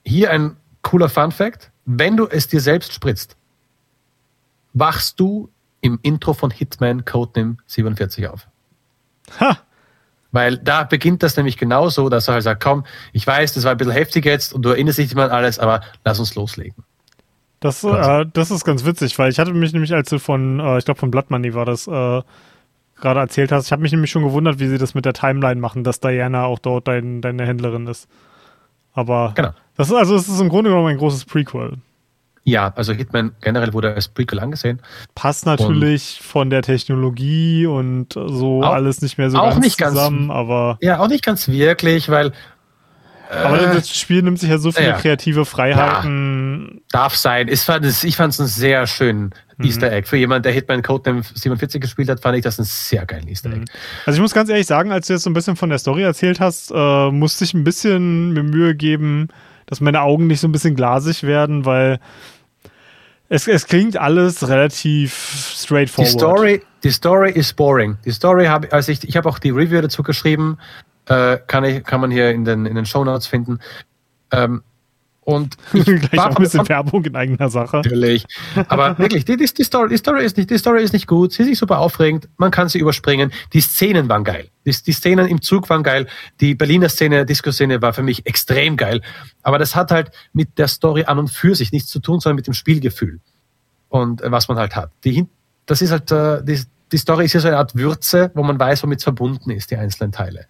[0.03, 1.71] Hier ein cooler Fun Fact.
[1.85, 3.37] Wenn du es dir selbst spritzt,
[4.73, 5.51] wachst du
[5.81, 8.47] im Intro von Hitman Codename 47 auf.
[9.39, 9.59] Ha!
[10.35, 12.83] Weil da beginnt das nämlich genauso, dass er halt sagt, komm,
[13.13, 15.31] ich weiß, das war ein bisschen heftig jetzt und du erinnerst dich nicht mehr an
[15.31, 16.83] alles, aber lass uns loslegen.
[17.61, 20.77] Das, äh, das ist ganz witzig, weil ich hatte mich nämlich, als du von, äh,
[20.77, 22.21] ich glaube von Blood Money war das, äh,
[23.01, 25.59] gerade erzählt hast, ich habe mich nämlich schon gewundert, wie sie das mit der Timeline
[25.61, 28.09] machen, dass Diana auch dort dein, deine Händlerin ist.
[28.91, 29.51] Aber Genau.
[29.77, 31.77] das ist also es ist im Grunde genommen ein großes Prequel.
[32.47, 34.79] Ja, also Hitman generell wurde als Prequel angesehen.
[35.15, 39.77] Passt natürlich von der Technologie und so Auch- alles nicht mehr so auch ganz nicht
[39.79, 42.31] ganz- zusammen, aber, Ja, auch nicht ganz wirklich, weil
[43.31, 44.93] aber äh, das Spiel nimmt sich ja so viele ja.
[44.97, 46.81] kreative Freiheiten.
[46.91, 47.47] darf sein.
[47.47, 49.65] Ich fand es, ich einen sehr schönen Mhm.
[49.65, 50.07] Easter Egg.
[50.07, 53.49] Für jemanden, der Hitman Codename 47 gespielt hat, fand ich das einen sehr geilen Easter
[53.51, 53.65] Egg.
[54.05, 56.03] Also ich muss ganz ehrlich sagen, als du jetzt so ein bisschen von der Story
[56.03, 59.29] erzählt hast, äh, musste ich ein bisschen mir Mühe geben,
[59.65, 61.99] dass meine Augen nicht so ein bisschen glasig werden, weil
[63.35, 66.11] es, es klingt alles relativ Die straightforward.
[66.11, 67.97] Story, die Story ist boring.
[68.05, 70.57] Die Story habe also ich, ich habe auch die Review dazu geschrieben,
[71.07, 73.59] äh, kann ich, kann man hier in den in den Show Notes finden.
[74.31, 74.63] Ähm,
[75.25, 77.77] und ich Gleich auch ein bisschen von- Werbung in eigener Sache.
[77.77, 78.25] Natürlich.
[78.67, 81.33] Aber wirklich, die, die, die, Story, die, Story ist nicht, die Story ist nicht gut,
[81.33, 83.33] sie ist nicht super aufregend, man kann sie überspringen.
[83.51, 84.49] Die Szenen waren geil.
[84.65, 86.07] Die, die Szenen im Zug waren geil.
[86.39, 89.01] Die Berliner Szene, Disco-Szene war für mich extrem geil.
[89.41, 92.35] Aber das hat halt mit der Story an und für sich nichts zu tun, sondern
[92.35, 93.19] mit dem Spielgefühl.
[93.89, 94.91] Und äh, was man halt hat.
[95.03, 95.25] Die,
[95.65, 96.61] das ist halt, äh, die,
[96.91, 99.71] die Story ist ja so eine Art Würze, wo man weiß, womit es verbunden ist,
[99.71, 100.45] die einzelnen Teile.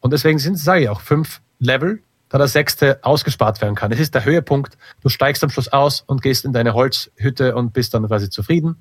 [0.00, 2.02] Und deswegen sind, sage ich auch, fünf Level,
[2.32, 3.92] da der sechste ausgespart werden kann.
[3.92, 4.78] Es ist der Höhepunkt.
[5.02, 8.76] Du steigst am Schluss aus und gehst in deine Holzhütte und bist dann quasi zufrieden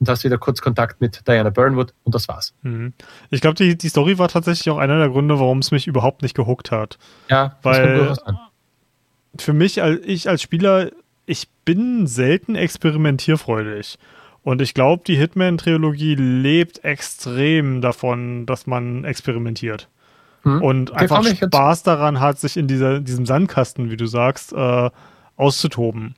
[0.00, 2.52] und hast wieder kurz Kontakt mit Diana Burnwood und das war's.
[2.62, 2.94] Mhm.
[3.30, 6.22] Ich glaube, die, die Story war tatsächlich auch einer der Gründe, warum es mich überhaupt
[6.22, 6.98] nicht gehuckt hat.
[7.30, 8.16] Ja, Weil-
[9.38, 10.90] für mich, als ich als Spieler,
[11.26, 13.98] ich bin selten experimentierfreudig.
[14.42, 19.88] Und ich glaube, die Hitman-Trilogie lebt extrem davon, dass man experimentiert.
[20.46, 20.62] Hm.
[20.62, 24.90] Und Okay, einfach Spaß daran hat, sich in dieser, diesem Sandkasten, wie du sagst, äh,
[25.36, 26.14] auszutoben.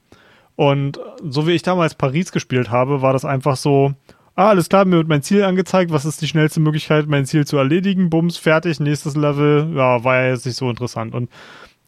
[0.55, 3.95] Und so wie ich damals Paris gespielt habe, war das einfach so,
[4.35, 7.47] ah, alles klar, mir wird mein Ziel angezeigt, was ist die schnellste Möglichkeit, mein Ziel
[7.47, 11.15] zu erledigen, bums, fertig, nächstes Level, ja, war ja jetzt nicht so interessant.
[11.15, 11.31] Und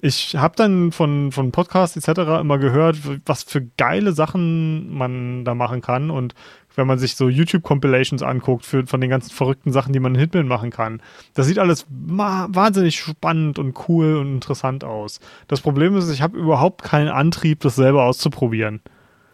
[0.02, 2.40] ich habe dann von, von Podcasts etc.
[2.40, 6.10] immer gehört, was für geile Sachen man da machen kann.
[6.10, 6.34] Und
[6.74, 10.20] wenn man sich so YouTube-Compilations anguckt für, von den ganzen verrückten Sachen, die man in
[10.20, 11.02] Hitman machen kann,
[11.34, 15.20] das sieht alles wahnsinnig spannend und cool und interessant aus.
[15.48, 18.80] Das Problem ist, ich habe überhaupt keinen Antrieb, das selber auszuprobieren.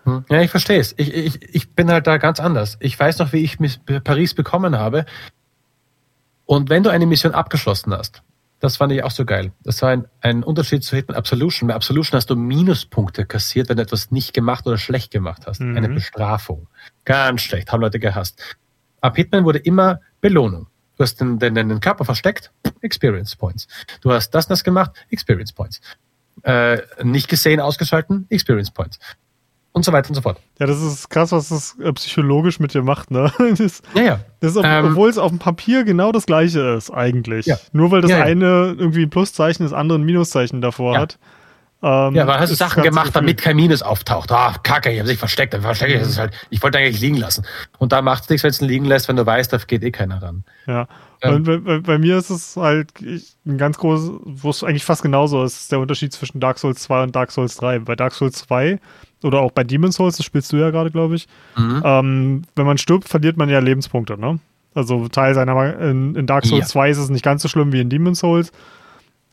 [0.05, 0.25] Hm.
[0.31, 0.95] Ja, ich verstehe es.
[0.97, 2.77] Ich, ich, ich bin halt da ganz anders.
[2.81, 3.59] Ich weiß noch, wie ich
[4.05, 5.05] Paris bekommen habe.
[6.45, 8.23] Und wenn du eine Mission abgeschlossen hast,
[8.61, 9.53] das fand ich auch so geil.
[9.63, 11.69] Das war ein, ein Unterschied zu Hitman Absolution.
[11.69, 15.61] Bei Absolution hast du Minuspunkte kassiert, wenn du etwas nicht gemacht oder schlecht gemacht hast.
[15.61, 15.77] Mhm.
[15.77, 16.69] Eine Bestrafung.
[17.05, 18.57] Ganz schlecht, haben Leute gehasst.
[19.01, 20.69] Ab Hitman wurde immer Belohnung.
[20.97, 22.51] Du hast den, den, den Körper versteckt,
[22.81, 23.67] Experience Points.
[24.01, 25.81] Du hast das und das gemacht, Experience Points.
[26.43, 28.99] Äh, nicht gesehen, ausgeschalten, Experience Points.
[29.77, 30.41] Und so weiter und so fort.
[30.59, 33.31] Ja, das ist krass, was das äh, psychologisch mit dir macht, ne?
[33.59, 34.21] Das, Ja, ja.
[34.41, 37.45] das Ähm, obwohl es auf dem Papier genau das gleiche ist, eigentlich.
[37.45, 37.59] Ja.
[37.73, 38.25] Nur weil das Ja, ja.
[38.25, 41.19] eine irgendwie ein Pluszeichen, das andere ein Minuszeichen davor hat.
[41.83, 44.33] Ähm, Ja, aber hast du Sachen gemacht, damit kein Minus auftaucht.
[44.33, 45.53] Ah, kacke, ich habe sich versteckt.
[45.53, 46.33] Dann verstecke ich es halt.
[46.49, 47.45] Ich wollte eigentlich liegen lassen.
[47.77, 49.91] Und da macht es nichts, wenn es liegen lässt, wenn du weißt, da geht eh
[49.91, 50.45] keiner ran.
[50.67, 50.89] Ja.
[51.21, 51.35] Ähm.
[51.35, 55.03] Und bei, bei, bei mir ist es halt ein ganz großes, wo es eigentlich fast
[55.03, 57.81] genauso ist, ist der Unterschied zwischen Dark Souls 2 und Dark Souls 3.
[57.81, 58.81] Bei Dark Souls 2
[59.23, 61.83] oder auch bei Demon's Souls, das spielst du ja gerade, glaube ich, Mhm.
[61.85, 64.39] ähm, wenn man stirbt, verliert man ja Lebenspunkte, ne?
[64.75, 66.67] Also Teil seiner, in, in Dark Souls Ja.
[66.67, 68.53] 2 ist es nicht ganz so schlimm wie in Demon's Souls,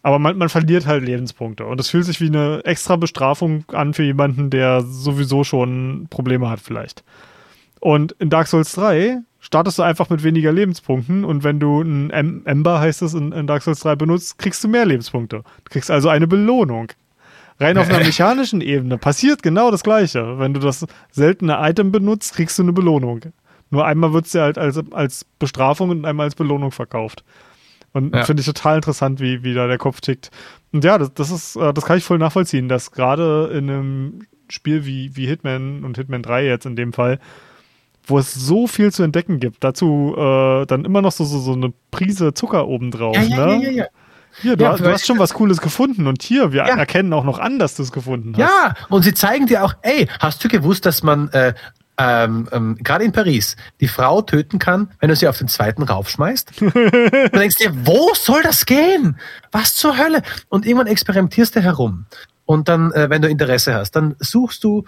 [0.01, 1.65] aber man, man verliert halt Lebenspunkte.
[1.65, 6.49] Und es fühlt sich wie eine extra Bestrafung an für jemanden, der sowieso schon Probleme
[6.49, 7.03] hat vielleicht.
[7.81, 12.09] Und in Dark Souls 3 startest du einfach mit weniger Lebenspunkten und wenn du ein
[12.11, 15.37] em Ember, heißt es in, in Dark Souls 3 benutzt, kriegst du mehr Lebenspunkte.
[15.65, 16.87] Du kriegst also eine Belohnung.
[17.59, 20.39] Rein auf einer mechanischen Ebene passiert genau das Gleiche.
[20.39, 23.21] Wenn du das seltene Item benutzt, kriegst du eine Belohnung.
[23.69, 27.23] Nur einmal wird es dir halt als, als Bestrafung und einmal als Belohnung verkauft.
[27.91, 28.23] Und Ja.
[28.25, 30.31] finde ich total interessant, wie, wie da der Kopf tickt.
[30.71, 34.19] Und ja, das, das ist, äh, das kann ich voll nachvollziehen, dass gerade in einem
[34.49, 37.19] Spiel wie, wie Hitman und Hitman 3 jetzt in dem Fall,
[38.05, 41.53] wo es so viel zu entdecken gibt, dazu äh, dann immer noch so, so, so
[41.53, 43.15] eine Prise Zucker obendrauf.
[43.15, 43.53] Ja, ja, ne?
[43.53, 43.85] ja, ja, ja.
[44.41, 46.75] Hier, du, Ja, hast- du hast schon was Cooles gefunden und hier, wir Ja.
[46.77, 48.39] erkennen auch noch an, dass du es gefunden hast.
[48.39, 51.53] Ja, und sie zeigen dir auch, ey, hast du gewusst, dass man äh,
[51.99, 55.83] ähm, ähm, gerade in Paris die Frau töten kann, wenn du sie auf den zweiten
[55.83, 56.51] raufschmeißt?
[56.59, 59.19] du denkst dir, wo soll das gehen?
[59.51, 60.23] Was zur Hölle?
[60.49, 62.05] Und irgendwann experimentierst du herum.
[62.45, 64.83] Und dann, äh, wenn du Interesse hast, dann suchst du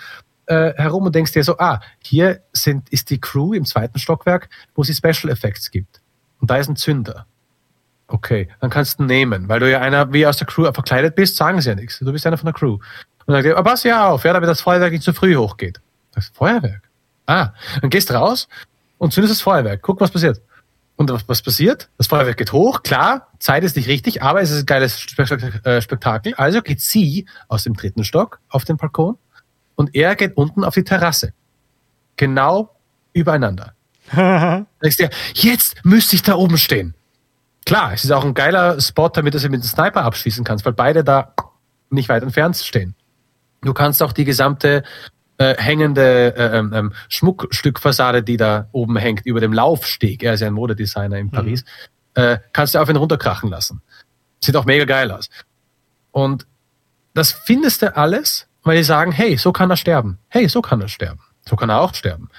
[0.47, 4.49] äh, herum und denkst dir so, ah, hier sind, ist die Crew im zweiten Stockwerk,
[4.75, 6.01] wo sie Special Effects gibt.
[6.39, 7.25] Und da ist ein Zünder.
[8.07, 11.15] Okay, dann kannst du ihn nehmen, weil du ja einer wie aus der Crew verkleidet
[11.15, 11.99] bist, sagen sie ja nichts.
[11.99, 12.73] Du bist einer von der Crew.
[13.25, 15.81] Und dann sagt er, pass ja auf, ja, damit das Feuerwerk nicht zu früh hochgeht.
[16.13, 16.83] Das Feuerwerk?
[17.25, 17.49] Ah,
[17.81, 18.47] dann gehst raus
[18.99, 19.81] und zündest das Feuerwerk.
[19.81, 20.39] Guck, was passiert.
[20.97, 21.89] Und was, was passiert?
[21.97, 25.05] Das Feuerwerk geht hoch, klar, Zeit ist nicht richtig, aber es ist ein geiles
[25.63, 26.33] äh, Spektakel.
[26.35, 29.17] Also geht sie aus dem dritten Stock auf den Balkon
[29.75, 31.33] und er geht unten auf die Terrasse.
[32.15, 32.75] Genau
[33.13, 33.73] übereinander.
[34.15, 36.93] Dann denkst du jetzt müsste ich da oben stehen.
[37.65, 40.65] Klar, es ist auch ein geiler Spot, damit du sie mit dem Sniper abschießen kannst,
[40.65, 41.33] weil beide da
[41.89, 42.95] nicht weit entfernt stehen.
[43.61, 44.83] Du kannst auch die gesamte
[45.37, 50.41] äh, hängende äh, ähm, ähm, Schmuckstückfassade, die da oben hängt, über dem Laufsteg, er ist
[50.41, 51.65] ja ein Modedesigner in Paris,
[52.13, 53.81] äh, kannst du auf ihn runterkrachen lassen.
[54.41, 55.29] Sieht auch mega geil aus.
[56.11, 56.45] Und
[57.13, 60.19] das findest du alles, weil die sagen, hey, so kann er sterben.
[60.29, 61.19] Hey, so kann er sterben.
[61.47, 62.29] So kann er auch sterben.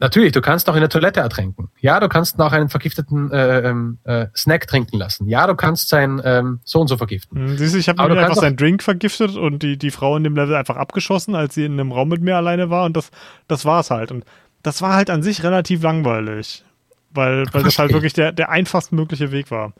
[0.00, 1.70] Natürlich, du kannst auch in der Toilette ertränken.
[1.80, 5.28] Ja, du kannst noch einen vergifteten äh, ähm, äh, Snack trinken lassen.
[5.28, 7.48] Ja, du kannst sein ähm, so und so vergiften.
[7.48, 10.22] Hm, Siehst du, ich habe mir einfach seinen Drink vergiftet und die, die Frau in
[10.22, 13.10] dem Level einfach abgeschossen, als sie in einem Raum mit mir alleine war und das,
[13.48, 14.12] das war's halt.
[14.12, 14.24] Und
[14.62, 16.64] das war halt an sich relativ langweilig,
[17.10, 17.94] weil, weil das halt ich.
[17.96, 19.72] wirklich der, der einfachst mögliche Weg war.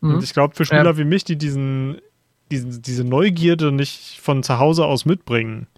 [0.00, 0.14] Mhm.
[0.14, 0.98] Und ich glaube, für Spieler Ja.
[0.98, 1.98] wie mich, die diesen,
[2.50, 5.68] diesen, diese Neugierde nicht von zu Hause aus mitbringen,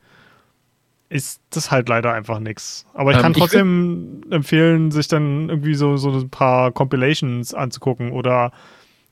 [1.12, 2.86] ist das halt leider einfach nix.
[2.94, 7.54] Aber ich Ähm, kann ich trotzdem empfehlen, sich dann irgendwie so, so ein paar Compilations
[7.54, 8.52] anzugucken oder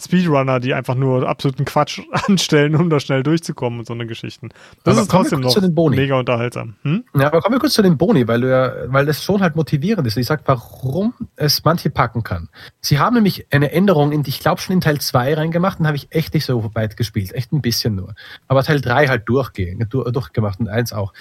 [0.03, 4.49] Speedrunner, die einfach nur absoluten Quatsch anstellen, um da schnell durchzukommen und so eine Geschichten.
[4.83, 5.97] Das Aber ist kommen wir trotzdem kurz noch zu den Boni.
[5.97, 6.75] mega unterhaltsam.
[6.83, 7.05] Hm?
[7.15, 9.57] Ja, aber kommen wir kurz zu den Boni, weil du ja, weil das schon halt
[9.57, 10.17] motivierend ist.
[10.17, 12.49] Und ich sag, warum es manche packen kann.
[12.81, 15.97] Sie haben nämlich eine Änderung in, ich glaube schon in Teil 2 reingemacht und habe
[15.97, 18.15] ich echt nicht so weit gespielt, echt ein bisschen nur.
[18.49, 21.13] Aber Teil 3 halt durchgehen, durch, durchgemacht und eins auch.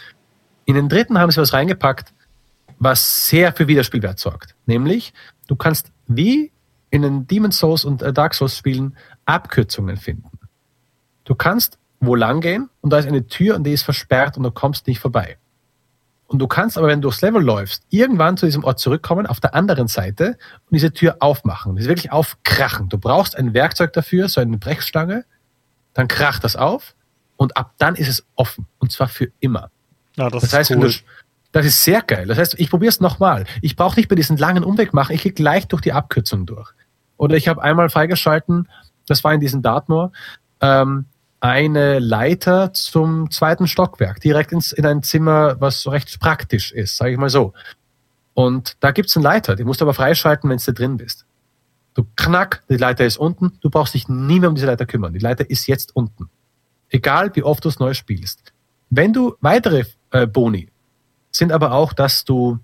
[0.70, 2.14] In den dritten haben sie was reingepackt,
[2.78, 4.54] was sehr für Wiederspielwert sorgt.
[4.68, 5.16] Nämlich,
[5.48, 6.52] du kannst wie
[6.92, 8.96] in den Demon's Souls und äh, Dark Souls Spielen
[9.26, 10.30] Abkürzungen finden.
[11.24, 14.44] Du kannst wo lang gehen und da ist eine Tür und die ist versperrt und
[14.44, 15.40] du kommst nicht vorbei.
[16.28, 19.40] Und du kannst aber, wenn du durchs Level läufst, irgendwann zu diesem Ort zurückkommen, auf
[19.40, 20.38] der anderen Seite
[20.70, 21.78] und diese Tür aufmachen.
[21.78, 22.90] Das ist wirklich aufkrachen.
[22.90, 25.26] Du brauchst ein Werkzeug dafür, so eine Brechstange,
[25.96, 26.94] dann kracht das auf
[27.38, 28.68] und ab dann ist es offen.
[28.78, 29.72] Und zwar für immer.
[30.16, 30.91] Ja, das, Das heißt, cool.
[31.51, 32.28] das ist sehr geil.
[32.28, 33.45] Das heißt, ich probiere es nochmal.
[33.62, 36.72] Ich brauche nicht bei diesen langen Umweg machen, ich gehe gleich durch die Abkürzung durch.
[37.18, 38.70] Oder ich habe einmal freigeschalten,
[39.07, 40.12] das war in diesem Dartmoor,
[40.62, 41.05] ähm,
[41.41, 46.97] eine Leiter zum zweiten Stockwerk, direkt ins, in ein Zimmer, was so recht praktisch ist,
[46.97, 47.53] sage ich mal so.
[48.34, 51.26] Und da gibt's einen Leiter, die musst du aber freischalten, wenn du drin bist.
[51.93, 55.14] Du knack, die Leiter ist unten, du brauchst dich nie mehr um diese Leiter kümmern.
[55.14, 56.30] Die Leiter ist jetzt unten.
[56.89, 58.53] Egal, wie oft du es neu spielst.
[58.89, 60.70] Wenn du weitere äh, Boni
[61.32, 62.60] sind aber auch, dass du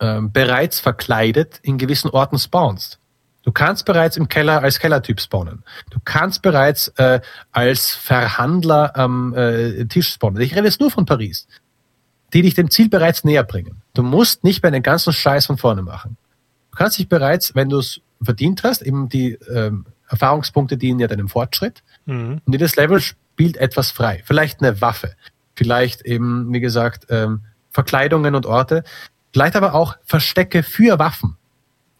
[0.00, 2.98] ähm, bereits verkleidet in gewissen Orten spawnst.
[3.42, 5.64] Du kannst bereits im Keller als Kellertyp spawnen.
[5.90, 7.20] Du kannst bereits äh,
[7.52, 10.40] als Verhandler am äh, Tisch spawnen.
[10.42, 11.46] Ich rede jetzt nur von Paris.
[12.32, 13.82] die dich dem Ziel bereits näher bringen.
[13.94, 16.16] Du musst nicht mehr den ganzen Scheiß von vorne machen.
[16.70, 21.08] Du kannst dich bereits, wenn du es verdient hast, eben die ähm, Erfahrungspunkte dienen ja
[21.08, 21.82] deinem Fortschritt.
[22.06, 22.40] Mhm.
[22.44, 24.22] Und jedes Level spielt etwas frei.
[24.24, 25.14] Vielleicht eine Waffe,
[25.60, 28.82] vielleicht eben, wie gesagt, ähm, Verkleidungen und Orte,
[29.30, 31.36] vielleicht aber auch Verstecke für Waffen.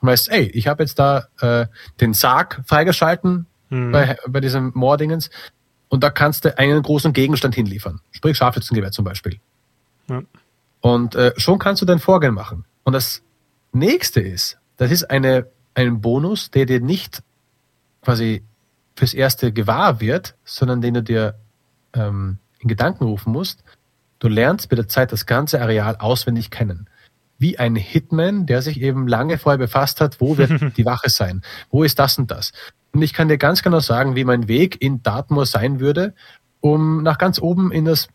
[0.00, 1.66] Du weißt, ey, ich habe jetzt da äh,
[2.00, 3.92] den Sarg freigeschalten mhm.
[3.92, 5.28] bei, bei diesem Mordingens
[5.90, 8.00] und da kannst du einen großen Gegenstand hinliefern.
[8.12, 9.40] Sprich Scharfschützengewehr zum Beispiel.
[10.08, 10.22] Ja.
[10.80, 12.64] Und äh, schon kannst du dein Vorgehen machen.
[12.84, 13.22] Und das
[13.72, 17.22] nächste ist, das ist eine, ein Bonus, der dir nicht
[18.00, 18.42] quasi
[18.96, 21.34] fürs Erste gewahr wird, sondern den du dir
[21.92, 23.64] ähm, in Gedanken rufen musst.
[24.18, 26.88] Du lernst mit der Zeit das ganze Areal auswendig kennen.
[27.38, 31.42] Wie ein Hitman, der sich eben lange vorher befasst hat, wo wird die Wache sein?
[31.70, 32.52] Wo ist das und das?
[32.92, 36.14] Und ich kann dir ganz genau sagen, wie mein Weg in Dartmoor sein würde,
[36.60, 38.08] um nach ganz oben in das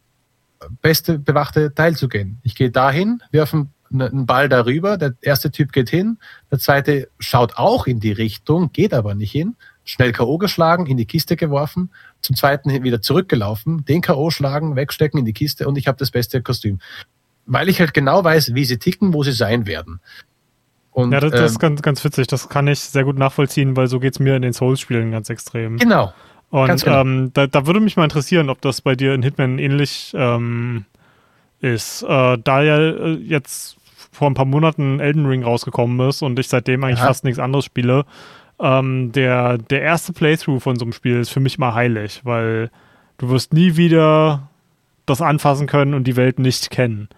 [0.82, 2.40] beste bewachte Teil zu gehen.
[2.44, 6.18] Ich gehe dahin, werfe einen Ball darüber, der erste Typ geht hin,
[6.52, 9.56] der zweite schaut auch in die Richtung, geht aber nicht hin,
[9.86, 10.38] schnell K.O.
[10.38, 14.32] geschlagen, in die Kiste geworfen, zum zweiten wieder zurückgelaufen, den K.O.
[14.32, 16.80] schlagen, wegstecken in die Kiste und ich habe das beste Kostüm.
[17.46, 20.02] Weil ich halt genau weiß, wie sie ticken, wo sie sein werden.
[20.92, 22.28] Und, ja, das, das ähm, ist ganz, ganz witzig.
[22.28, 25.30] Das kann ich sehr gut nachvollziehen, weil so geht es mir in den Souls-Spielen ganz
[25.30, 25.78] extrem.
[25.78, 26.14] Genau.
[26.50, 27.02] Und genau.
[27.02, 30.86] ähm, da, da, würde mich mal interessieren, ob das bei dir in Hitman ähnlich ähm,
[31.60, 32.04] ist.
[32.04, 33.76] Äh, da ja äh, jetzt
[34.12, 37.08] vor ein paar Monaten Elden Ring rausgekommen ist und ich seitdem eigentlich ja.
[37.08, 38.06] fast nichts anderes spiele,
[38.60, 42.72] ähm, der, der erste Playthrough von so einem Spiel ist für mich mal heilig, weil
[43.18, 44.50] du wirst nie wieder
[45.06, 47.10] das anfassen können und die Welt nicht kennen.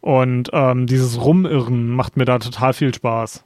[0.00, 3.44] Und ähm, dieses Rumirren macht mir da total viel Spaß.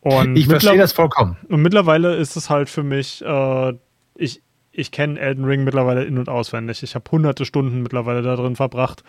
[0.00, 1.36] Und ich verstehe das vollkommen.
[1.48, 3.74] Und mittlerweile ist es halt für mich, äh,
[4.14, 6.82] ich, ich kenne Elden Ring mittlerweile in- und auswendig.
[6.82, 9.04] Ich habe hunderte Stunden mittlerweile da drin verbracht.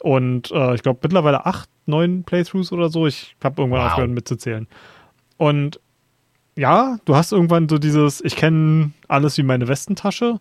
[0.00, 3.06] Und äh, ich glaube mittlerweile acht, neun Playthroughs oder so.
[3.06, 3.90] Ich habe irgendwann wow.
[3.90, 4.66] aufgehört mitzuzählen.
[5.36, 5.80] Und
[6.56, 10.40] ja, du hast irgendwann so dieses, ich kenne alles wie meine Westentasche,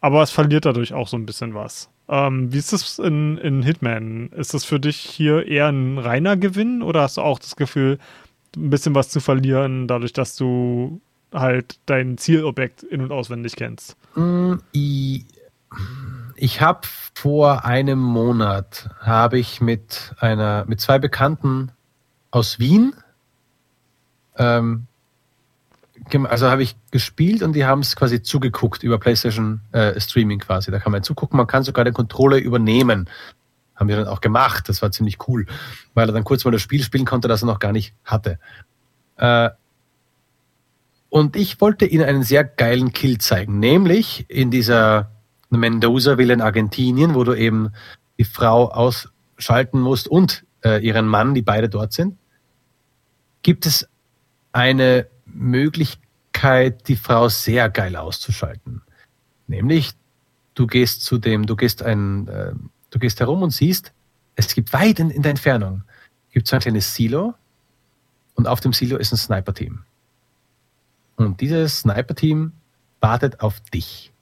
[0.00, 1.88] aber es verliert dadurch auch so ein bisschen was.
[2.08, 4.28] Ähm, wie ist das in, in Hitman?
[4.28, 7.98] Ist das für dich hier eher ein reiner Gewinn oder hast du auch das Gefühl,
[8.56, 11.00] ein bisschen was zu verlieren, dadurch, dass du
[11.32, 13.96] halt dein Zielobjekt in- und auswendig kennst?
[14.14, 16.80] Mm, ich, habe
[17.14, 21.72] vor einem Monat habe ich mit einer mit zwei Bekannten
[22.30, 22.94] aus Wien
[24.38, 24.86] ähm,
[26.28, 30.70] also habe ich gespielt und die haben es quasi zugeguckt über PlayStation äh, Streaming quasi.
[30.70, 33.08] Da kann man zugucken, man kann sogar den Controller übernehmen.
[33.74, 34.68] Haben wir dann auch gemacht.
[34.68, 35.46] Das war ziemlich cool,
[35.94, 38.38] weil er dann kurz mal das Spiel spielen konnte, das er noch gar nicht hatte.
[39.16, 39.50] Äh,
[41.08, 45.10] und ich wollte ihnen einen sehr geilen Kill zeigen, nämlich in dieser
[45.50, 47.70] Mendoza-Villa in Argentinien, wo du eben
[48.18, 52.18] die Frau ausschalten musst und äh, ihren Mann, die beide dort sind,
[53.42, 53.88] gibt es
[54.52, 58.82] eine Möglichkeit, die Frau sehr geil auszuschalten.
[59.46, 59.92] Nämlich,
[60.54, 62.52] du gehst zu dem, du gehst ein, äh,
[62.90, 63.92] du gehst herum und siehst,
[64.34, 65.82] es gibt weit in, in der Entfernung,
[66.30, 67.34] gibt so ein kleines Silo
[68.34, 69.84] und auf dem Silo ist ein Sniper-Team.
[71.16, 72.52] Und dieses Sniper-Team
[73.00, 74.12] wartet auf dich.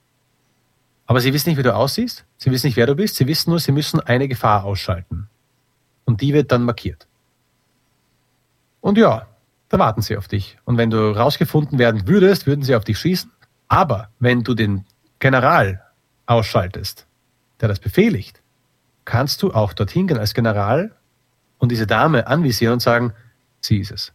[1.07, 3.51] Aber sie wissen nicht, wie du aussiehst, sie wissen nicht, wer du bist, sie wissen
[3.51, 5.29] nur, sie müssen eine Gefahr ausschalten.
[6.05, 7.09] Und die wird dann markiert.
[8.81, 9.27] Und ja,
[9.75, 10.57] da warten sie auf dich.
[10.65, 13.29] Und wenn du rausgefunden werden würdest, würden sie auf dich schießen.
[13.67, 14.85] Aber wenn du den
[15.19, 15.83] General
[16.27, 17.07] ausschaltest,
[17.61, 18.41] der das befehligt,
[19.05, 20.93] kannst du auch dorthin gehen als General
[21.59, 23.15] und diese Dame anvisieren und sagen,
[23.61, 24.13] sie ist es.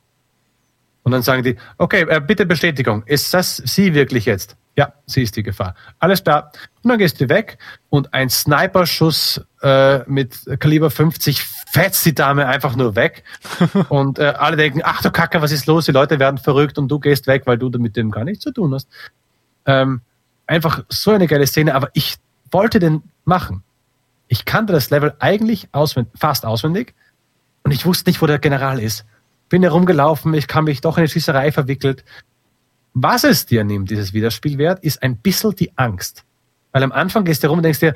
[1.04, 4.56] Und dann sagen die, okay, äh, bitte Bestätigung, ist das sie wirklich jetzt?
[4.78, 5.76] Ja, sie ist die Gefahr.
[6.00, 6.54] Alles klar.
[6.84, 7.58] Und dann gehst du weg
[7.90, 11.42] und ein Sniper-Schuss äh, mit Kaliber 50
[11.72, 13.24] fetzt die Dame einfach nur weg.
[13.90, 15.86] und äh, alle denken, ach du Kacke, was ist los?
[15.86, 18.52] Die Leute werden verrückt und du gehst weg, weil du mit dem gar nichts zu
[18.52, 18.88] tun hast.
[19.66, 20.02] Ähm,
[20.48, 22.16] einfach so eine geile Szene, aber ich
[22.52, 23.64] wollte den machen.
[24.28, 26.94] Ich kannte das Level eigentlich auswendig, fast auswendig
[27.64, 29.06] und ich wusste nicht, wo der General ist.
[29.50, 32.04] Bin herumgelaufen, ich kam mich doch in eine Schießerei verwickelt.
[32.94, 36.24] Was es dir nimmt, dieses Wiederspielwert, ist ein bisschen die Angst.
[36.72, 37.96] Weil am Anfang gehst du rum und denkst dir,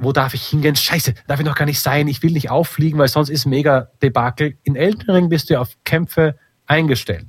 [0.00, 0.76] wo darf ich hingehen?
[0.76, 2.06] Scheiße, darf ich noch gar nicht sein.
[2.06, 4.56] Ich will nicht auffliegen, weil sonst ist mega Debakel.
[4.62, 7.26] In Elden Ring bist du auf Kämpfe eingestellt.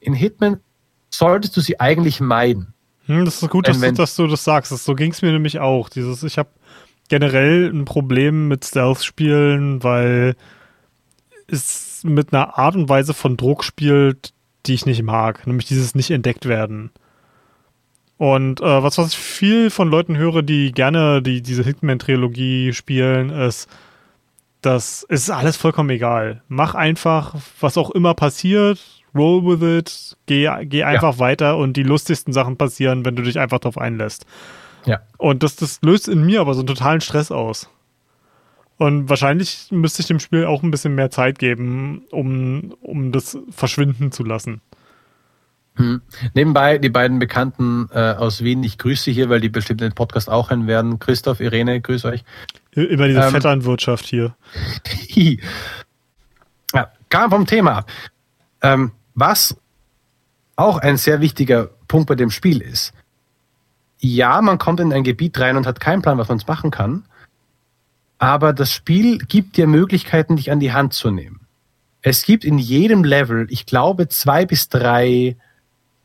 [0.00, 0.60] In Hitman
[1.10, 2.74] solltest du sie eigentlich meiden.
[3.06, 4.70] Hm, das ist gut, dass, wenn, dass, du das sagst.
[4.70, 5.88] so ging es mir nämlich auch.
[5.88, 6.50] Dieses, ich habe
[7.08, 10.34] generell ein Problem mit Stealth-Spielen, weil
[11.46, 14.32] es mit einer Art und Weise von Druck spielt,
[14.66, 15.46] die ich nicht mag.
[15.46, 16.90] Nämlich dieses nicht entdeckt werden.
[18.16, 23.30] Und äh, was, was ich viel von Leuten höre, die gerne die, diese Hitman-Trilogie spielen,
[23.30, 23.68] ist,
[24.60, 26.42] das ist alles vollkommen egal.
[26.48, 28.78] Mach einfach, was auch immer passiert,
[29.14, 31.18] roll with it, geh, geh einfach ja.
[31.18, 34.26] weiter und die lustigsten Sachen passieren, wenn du dich einfach darauf einlässt.
[34.86, 35.00] Ja.
[35.18, 37.68] Und das, das löst in mir aber so einen totalen Stress aus.
[38.76, 43.38] Und wahrscheinlich müsste ich dem Spiel auch ein bisschen mehr Zeit geben, um, um das
[43.50, 44.60] verschwinden zu lassen.
[45.76, 46.02] Hm.
[46.34, 50.30] Nebenbei die beiden Bekannten äh, aus Wien, ich grüße hier, weil die bestimmt den Podcast
[50.30, 51.00] auch hören werden.
[51.00, 52.24] Christoph, Irene, grüß euch.
[52.72, 54.36] Immer diese ähm, Vetternwirtschaft hier.
[56.74, 57.90] ja, kam vom Thema ab.
[58.62, 59.56] Ähm, was
[60.56, 62.92] auch ein sehr wichtiger Punkt bei dem Spiel ist.
[63.98, 67.04] Ja, man kommt in ein Gebiet rein und hat keinen Plan, was man machen kann.
[68.18, 71.40] Aber das Spiel gibt dir Möglichkeiten, dich an die Hand zu nehmen.
[72.02, 75.36] Es gibt in jedem Level, ich glaube, zwei bis drei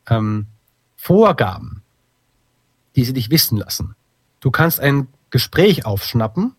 [0.09, 0.47] ähm,
[0.95, 1.83] Vorgaben,
[2.95, 3.95] die sie dich wissen lassen.
[4.39, 6.55] Du kannst ein Gespräch aufschnappen,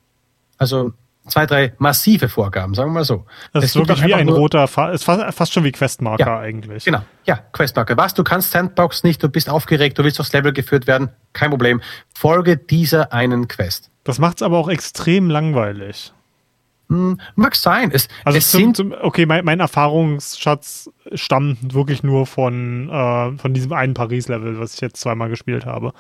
[0.59, 0.93] also
[1.27, 3.27] zwei, drei massive Vorgaben, sagen wir mal so.
[3.53, 6.85] Das es ist wirklich wie ein roter, ist fast, fast schon wie Questmarker ja, eigentlich.
[6.85, 7.97] Genau, ja, Questmarker.
[7.97, 11.51] Was, du kannst Sandbox nicht, du bist aufgeregt, du willst aufs Level geführt werden, kein
[11.51, 11.81] Problem.
[12.15, 13.91] Folge dieser einen Quest.
[14.05, 16.13] Das macht es aber auch extrem langweilig.
[16.91, 17.91] Hm, mag sein.
[17.93, 23.55] Es, also es zum, zum, okay, mein, mein, Erfahrungsschatz stammt wirklich nur von, äh, von
[23.55, 25.93] diesem einen Paris-Level, was ich jetzt zweimal gespielt habe.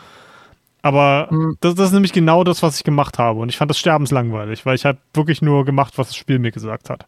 [0.83, 1.57] Aber hm.
[1.61, 3.39] das, das, ist nämlich genau das, was ich gemacht habe.
[3.39, 6.51] Und ich fand das sterbenslangweilig, weil ich habe wirklich nur gemacht, was das Spiel mir
[6.51, 7.07] gesagt hat.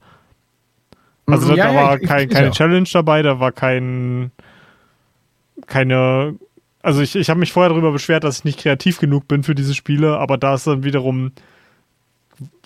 [1.27, 3.51] Also hm, da, ja, da war ja, kein, ich, keine ich Challenge dabei, da war
[3.51, 4.31] kein
[5.67, 6.37] keine.
[6.83, 9.55] Also ich, ich habe mich vorher darüber beschwert, dass ich nicht kreativ genug bin für
[9.55, 11.33] diese Spiele, aber da ist dann wiederum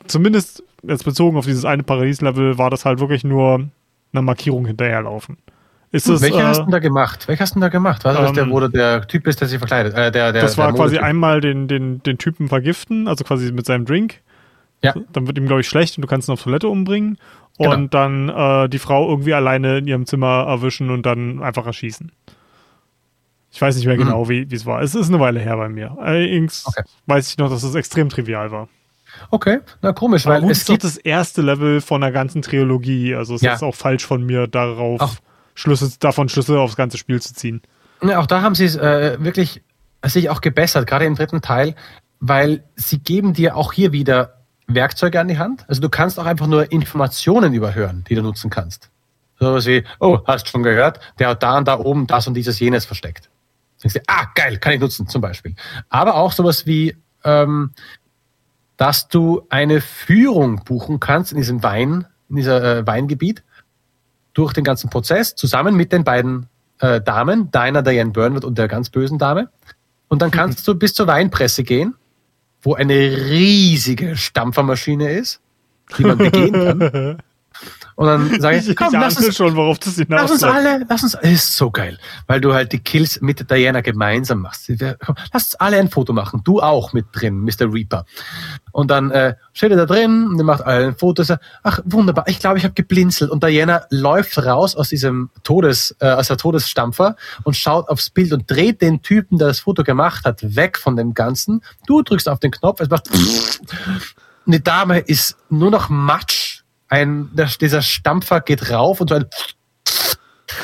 [0.06, 3.68] zumindest jetzt bezogen auf dieses eine Paradies-Level, war das halt wirklich nur
[4.12, 5.38] eine Markierung hinterherlaufen.
[5.92, 7.28] Ist das, Welche äh, hast du da gemacht?
[7.28, 8.04] Welche hast du da gemacht?
[8.04, 9.94] Was ähm, der, wo der Typ ist, der sich verkleidet?
[9.94, 13.66] Äh, der, der, das war quasi einmal den, den, den Typen vergiften, also quasi mit
[13.66, 14.20] seinem Drink.
[14.82, 14.94] Ja.
[15.12, 17.18] Dann wird ihm, glaube ich, schlecht und du kannst ihn auf Toilette umbringen.
[17.58, 17.72] Genau.
[17.72, 22.12] Und dann äh, die Frau irgendwie alleine in ihrem Zimmer erwischen und dann einfach erschießen.
[23.50, 24.00] Ich weiß nicht mehr mhm.
[24.00, 24.28] genau, mhm.
[24.28, 24.82] wie es war.
[24.82, 25.96] Es ist eine Weile her bei mir.
[25.98, 26.82] Allerdings okay.
[27.06, 28.68] weiß ich noch, dass es extrem trivial war.
[29.30, 33.14] Okay, na komisch, weil es gibt das erste Level von der ganzen Trilogie.
[33.14, 33.54] Also es ja.
[33.54, 35.14] ist auch falsch von mir, darauf auch.
[35.54, 37.62] Schlüsse, davon Schlüsse aufs ganze Spiel zu ziehen.
[38.02, 39.62] Ja, auch da haben sie es äh, wirklich
[40.04, 41.74] sich auch gebessert, gerade im dritten Teil,
[42.20, 45.64] weil sie geben dir auch hier wieder Werkzeuge an die Hand.
[45.68, 48.90] Also du kannst auch einfach nur Informationen überhören, die du nutzen kannst.
[49.38, 52.34] So was wie, oh, hast schon gehört, der hat da und da oben das und
[52.34, 53.28] dieses jenes versteckt.
[53.82, 55.54] Denkst du, ah, geil, kann ich nutzen, zum Beispiel.
[55.90, 57.72] Aber auch sowas wie, ähm,
[58.76, 63.42] dass du eine Führung buchen kannst in diesem Wein, in dieser äh, Weingebiet
[64.34, 66.46] durch den ganzen Prozess zusammen mit den beiden
[66.80, 69.48] äh, Damen, deiner Diane Burnwood und der ganz bösen Dame.
[70.08, 71.94] Und dann kannst du bis zur Weinpresse gehen,
[72.60, 75.40] wo eine riesige Stampfermaschine ist,
[75.96, 77.18] die man begehen kann.
[77.96, 81.02] Und dann sage ich, komm, ich lass uns, schon, worauf das lass uns alle, lass
[81.02, 84.70] uns, ist so geil, weil du halt die Kills mit Diana gemeinsam machst.
[85.32, 87.72] Lass uns alle ein Foto machen, du auch mit drin, Mr.
[87.72, 88.04] Reaper.
[88.70, 91.24] Und dann äh, steht er da drin und er macht alle ein Foto.
[91.62, 93.30] Ach, wunderbar, ich glaube, ich habe geblinzelt.
[93.30, 98.32] Und Diana läuft raus aus diesem Todes, äh, aus der Todesstampfer und schaut aufs Bild
[98.32, 101.62] und dreht den Typen, der das Foto gemacht hat, weg von dem Ganzen.
[101.86, 103.08] Du drückst auf den Knopf, es macht
[104.46, 106.45] und die Dame ist nur noch Matsch
[106.88, 109.26] ein, der, dieser Stampfer geht rauf und so ein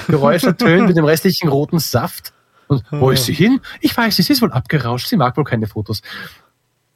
[0.08, 2.32] Geräusch ertönt mit dem restlichen roten Saft.
[2.68, 3.60] Und wo ist sie hin?
[3.80, 6.02] Ich weiß, sie ist wohl abgerauscht, sie mag wohl keine Fotos.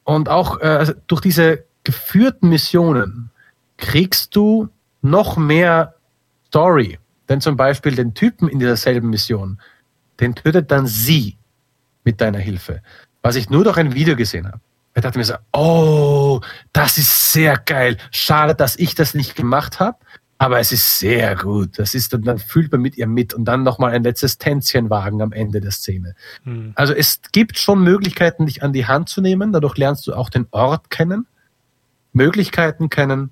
[0.03, 3.29] Und auch äh, also durch diese geführten Missionen
[3.77, 4.69] kriegst du
[5.01, 5.95] noch mehr
[6.47, 6.97] Story.
[7.29, 9.59] Denn zum Beispiel den Typen in dieser selben Mission,
[10.19, 11.37] den tötet dann sie
[12.03, 12.81] mit deiner Hilfe.
[13.21, 14.61] Was ich nur durch ein Video gesehen habe.
[14.97, 16.41] Ich dachte mir so, oh,
[16.73, 17.97] das ist sehr geil.
[18.09, 19.99] Schade, dass ich das nicht gemacht habe,
[20.39, 21.77] aber es ist sehr gut.
[21.77, 24.89] Das ist dann, dann fühlt man mit ihr mit und dann nochmal ein letztes Tänzchen
[24.89, 26.15] wagen am Ende der Szene.
[26.45, 26.73] Hm.
[26.73, 29.51] Also es gibt schon Möglichkeiten, dich an die Hand zu nehmen.
[29.51, 31.27] Dadurch lernst du auch den Ort kennen,
[32.11, 33.29] Möglichkeiten kennen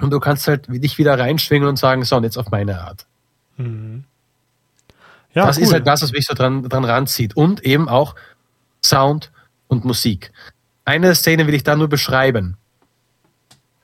[0.00, 3.04] und du kannst halt dich wieder reinschwingen und sagen, so, und jetzt auf meine Art.
[3.56, 4.04] Hm.
[5.34, 5.64] Ja, das cool.
[5.64, 7.36] ist halt das, was mich so dran, dran ranzieht.
[7.36, 8.14] Und eben auch
[8.82, 9.30] Sound
[9.68, 10.32] und Musik.
[10.84, 12.56] Eine Szene will ich da nur beschreiben.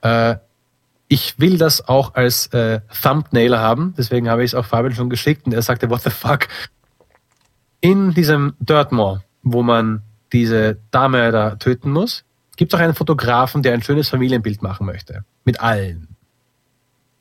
[0.02, 0.36] Äh,
[1.08, 5.08] ich will das auch als äh, Thumbnail haben, deswegen habe ich es auch Fabian schon
[5.08, 6.48] geschickt und er sagte, what the fuck?
[7.80, 12.24] In diesem Dirtmoor, wo man diese Dame da töten muss,
[12.56, 15.24] gibt es auch einen Fotografen, der ein schönes Familienbild machen möchte.
[15.44, 16.08] Mit allen.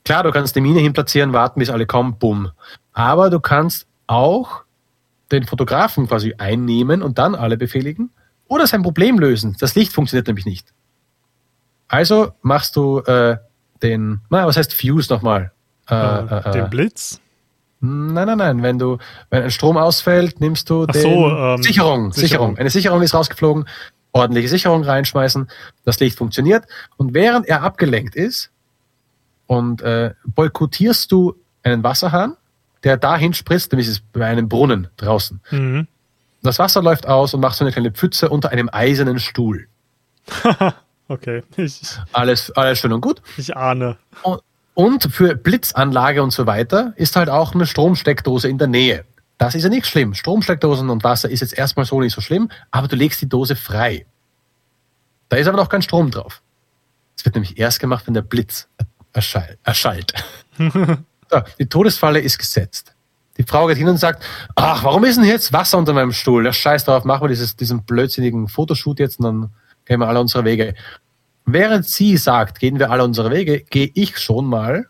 [0.04, 2.50] Klar, du kannst die Mine hinplatzieren, warten, bis alle kommen, bumm.
[2.92, 4.64] Aber du kannst auch
[5.30, 8.10] den Fotografen quasi einnehmen und dann alle befehligen
[8.48, 9.56] oder sein Problem lösen.
[9.60, 10.72] Das Licht funktioniert nämlich nicht.
[11.86, 13.36] Also machst du äh,
[13.82, 15.52] den, na, was heißt Fuse nochmal?
[15.88, 17.20] Äh, äh, den Blitz?
[17.80, 18.62] Nein, nein, nein.
[18.62, 18.98] Wenn du,
[19.30, 22.12] wenn ein Strom ausfällt, nimmst du Ach den so, ähm, Sicherung, Sicherung.
[22.12, 22.58] Sicherung.
[22.58, 23.66] Eine Sicherung ist rausgeflogen.
[24.12, 25.48] Ordentliche Sicherung reinschmeißen.
[25.84, 26.64] Das Licht funktioniert.
[26.96, 28.50] Und während er abgelenkt ist
[29.46, 32.36] und äh, boykottierst du einen Wasserhahn,
[32.84, 35.40] der dahin spritzt, nämlich ist es bei einem Brunnen draußen.
[35.50, 35.86] Mhm.
[36.42, 39.66] Das Wasser läuft aus und macht so eine kleine Pfütze unter einem eisernen Stuhl.
[41.08, 41.80] okay, ich,
[42.12, 43.22] Alles, alles schön und gut.
[43.36, 43.96] ich ahne.
[44.22, 44.40] Und-
[44.74, 49.04] Und für Blitzanlage und so weiter ist halt auch eine Stromsteckdose in der Nähe.
[49.36, 50.14] Das ist ja nicht schlimm.
[50.14, 53.56] Stromsteckdosen und Wasser ist jetzt erstmal so nicht so schlimm, aber du legst die Dose
[53.56, 54.06] frei.
[55.28, 56.42] Da ist aber noch kein Strom drauf.
[57.16, 58.68] Es wird nämlich erst gemacht, wenn der Blitz
[59.12, 60.12] erschall, erschallt.
[60.58, 62.94] so, die Todesfalle ist gesetzt.
[63.38, 64.24] Die Frau geht hin und sagt,
[64.56, 66.44] ach, warum ist denn jetzt Wasser unter meinem Stuhl?
[66.44, 69.50] Ja, scheiß drauf, machen wir dieses, diesen blödsinnigen Fotoshoot jetzt und dann
[69.84, 70.74] gehen wir alle unsere Wege.
[71.46, 74.88] Während sie sagt, gehen wir alle unsere Wege, gehe ich schon mal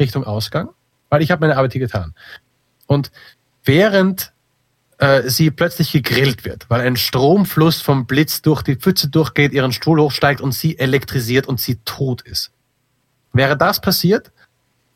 [0.00, 0.70] Richtung Ausgang,
[1.10, 2.14] weil ich habe meine Arbeit hier getan.
[2.86, 3.12] Und
[3.64, 4.32] während
[4.98, 9.72] äh, sie plötzlich gegrillt wird, weil ein Stromfluss vom Blitz durch die Pfütze durchgeht, ihren
[9.72, 12.50] Stuhl hochsteigt und sie elektrisiert und sie tot ist.
[13.32, 14.32] Wäre das passiert,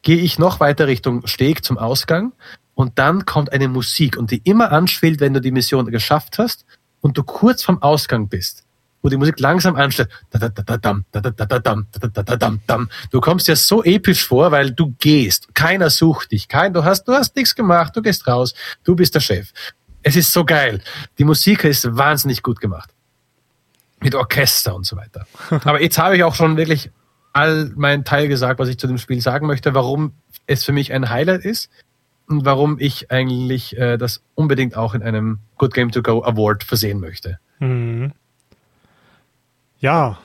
[0.02, 2.32] gehe ich noch weiter Richtung Steg zum Ausgang
[2.80, 6.64] und dann kommt eine Musik und die immer anschwillt, wenn du die Mission geschafft hast
[7.00, 8.64] und du kurz vom Ausgang bist
[9.02, 11.06] wo die Musik langsam da-da-da-da-dam.
[13.10, 15.54] Du kommst dir so episch vor, weil du gehst.
[15.54, 16.48] Keiner sucht dich.
[16.48, 17.96] Kein, du hast, du hast nichts gemacht.
[17.96, 18.52] Du gehst raus.
[18.84, 19.52] Du bist der Chef.
[20.02, 20.82] Es ist so geil.
[21.18, 22.90] Die Musik ist wahnsinnig gut gemacht.
[24.00, 25.26] Mit Orchester und so weiter.
[25.64, 26.90] Aber jetzt habe ich auch schon wirklich
[27.32, 30.12] all meinen Teil gesagt, was ich zu dem Spiel sagen möchte, warum
[30.46, 31.70] es für mich ein Highlight ist
[32.30, 37.00] warum ich eigentlich äh, das unbedingt auch in einem Good Game to Go Award versehen
[37.00, 37.38] möchte.
[37.58, 38.12] Mhm.
[39.80, 40.18] Ja,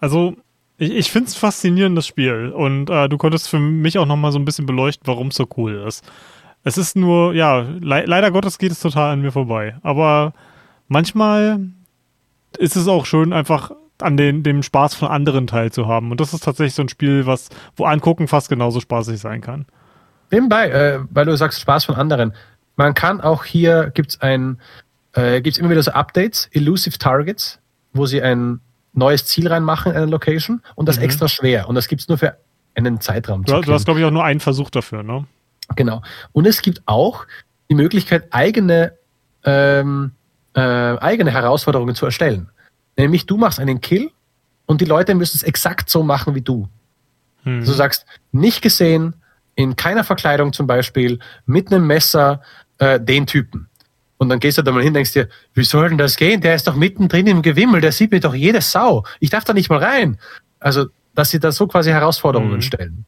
[0.00, 0.36] also
[0.78, 2.52] ich, ich finde es faszinierend, das Spiel.
[2.54, 5.46] Und äh, du konntest für mich auch nochmal so ein bisschen beleuchten, warum es so
[5.56, 6.04] cool ist.
[6.64, 9.76] Es ist nur, ja, le leider Gottes geht es total an mir vorbei.
[9.82, 10.34] Aber
[10.88, 11.60] manchmal
[12.58, 16.10] ist es auch schön, einfach an den, dem Spaß von anderen teilzuhaben.
[16.10, 19.66] Und das ist tatsächlich so ein Spiel, was, wo Angucken fast genauso spaßig sein kann.
[20.30, 22.32] Nebenbei, äh, weil du sagst Spaß von anderen.
[22.76, 24.58] Man kann auch hier, gibt's ein,
[25.12, 27.58] äh, gibt's immer wieder so Updates, Elusive Targets,
[27.92, 28.60] wo sie ein
[28.92, 31.04] neues Ziel reinmachen in eine Location und das Mhm.
[31.04, 31.68] extra schwer.
[31.68, 32.36] Und das gibt's nur für
[32.74, 33.44] einen Zeitraum.
[33.44, 35.24] Du, du hast, glaube ich, auch nur einen Versuch dafür, ne?
[35.74, 36.02] Genau.
[36.32, 37.26] Und es gibt auch
[37.70, 38.92] die Möglichkeit, eigene,
[39.44, 40.12] ähm,
[40.54, 42.50] äh, eigene Herausforderungen zu erstellen.
[42.96, 44.10] Nämlich du machst einen Kill
[44.66, 46.68] und die Leute müssen es exakt so machen wie du.
[47.42, 47.64] Hm.
[47.64, 49.14] Du sagst, nicht gesehen,
[49.56, 52.40] in keiner Verkleidung zum Beispiel, mit einem Messer,
[52.78, 53.68] äh, den Typen.
[54.18, 56.40] Und dann gehst du da mal hin denkst dir, wie soll denn das gehen?
[56.40, 59.04] Der ist doch mittendrin im Gewimmel, der sieht mir doch jede Sau.
[59.20, 60.18] Ich darf da nicht mal rein.
[60.60, 62.62] Also, dass sie da so quasi Herausforderungen Mhm.
[62.62, 63.06] stellen.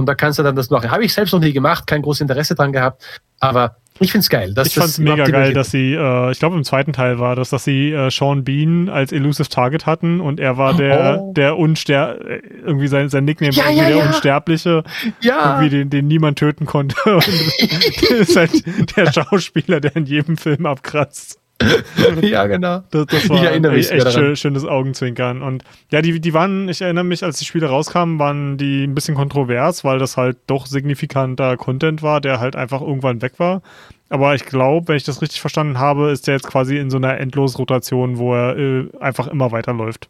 [0.00, 0.90] Und da kannst du dann das machen.
[0.90, 3.02] Habe ich selbst noch nie gemacht, kein großes Interesse dran gehabt,
[3.38, 4.54] aber ich find's geil.
[4.54, 7.36] dass ich das fand's mega geil, dass sie, äh, ich glaube im zweiten Teil war
[7.36, 11.32] das, dass sie äh, Sean Bean als Elusive Target hatten und er war der, Oh.
[11.34, 12.16] der Unster,
[12.64, 14.06] irgendwie sein, sein Nickname Ja, war irgendwie ja, der ja.
[14.06, 14.84] Unsterbliche,
[15.20, 16.96] Ja, irgendwie den, den niemand töten konnte.
[17.04, 17.28] Und
[18.10, 18.52] ist halt
[18.96, 21.39] der Schauspieler, der in jedem Film abkratzt.
[22.22, 22.82] ja, genau.
[22.90, 25.42] Das, das Ich war erinnere mich echt, schön, schönes Augenzwinkern.
[25.42, 28.94] Und ja, die, die waren, ich erinnere mich, als die Spiele rauskamen, waren die ein
[28.94, 33.62] bisschen kontrovers, weil das halt doch signifikanter Content war, der halt einfach irgendwann weg war.
[34.08, 36.96] Aber ich glaube, wenn ich das richtig verstanden habe, ist der jetzt quasi in so
[36.96, 40.08] einer Endlosrotation, wo er äh, einfach immer weiterläuft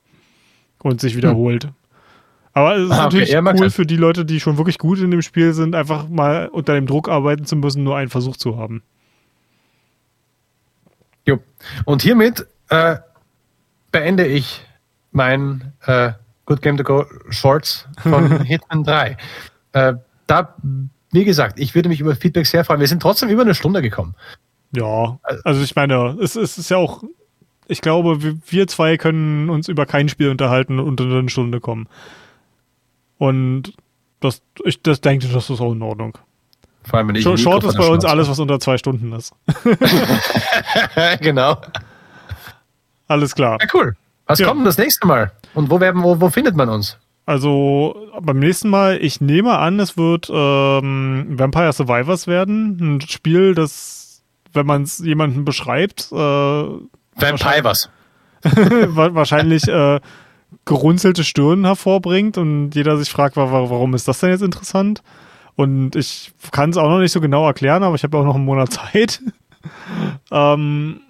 [0.82, 1.68] und sich wiederholt.
[2.52, 2.92] Aber es ist Hm.
[2.92, 5.52] Ah, okay, natürlich mag cool für die Leute, die schon wirklich gut in dem Spiel
[5.52, 8.82] sind, einfach mal unter dem Druck arbeiten zu müssen, nur einen Versuch zu haben.
[11.30, 11.38] Jo.
[11.84, 12.96] Und hiermit äh,
[13.92, 14.66] beende ich
[15.12, 16.12] mein äh,
[16.46, 19.16] Good Game to Go Shorts von Hitman 3.
[19.72, 19.94] Äh,
[20.26, 20.56] da,
[21.12, 22.80] wie gesagt, ich würde mich über Feedback sehr freuen.
[22.80, 24.16] Wir sind trotzdem über eine Stunde gekommen.
[24.74, 27.04] Ja, also ich meine, es, es ist ja auch,
[27.68, 31.60] ich glaube, wir, wir zwei können uns über kein Spiel unterhalten und unter eine Stunde
[31.60, 31.88] kommen.
[33.18, 33.74] Und
[34.18, 36.18] das, ich das denke, das ist auch in Ordnung.
[36.90, 38.76] Vor allem, wenn ich Short, ein Short Mikro ist bei uns alles, was unter zwei
[38.76, 39.32] Stunden ist.
[41.20, 41.56] genau.
[43.08, 43.58] Alles klar.
[43.60, 43.96] Ja, cool.
[44.26, 44.46] Was Ja.
[44.48, 45.32] kommt denn das nächste Mal?
[45.54, 46.98] Und wo, werden, wo, wo findet man uns?
[47.26, 52.96] Also beim nächsten Mal, ich nehme an, es wird ähm, Vampire Survivors werden.
[52.96, 54.22] Ein Spiel, das,
[54.52, 57.88] wenn man es jemandem beschreibt, äh, Vampire was.
[58.42, 60.00] wa- wahrscheinlich äh,
[60.64, 65.02] gerunzelte Stirn hervorbringt und jeder sich fragt, wa- wa- warum ist das denn jetzt interessant?
[65.60, 68.36] Und ich kann es auch noch nicht so genau erklären, aber ich habe auch noch
[68.36, 69.20] einen Monat Zeit.
[70.30, 71.02] ähm,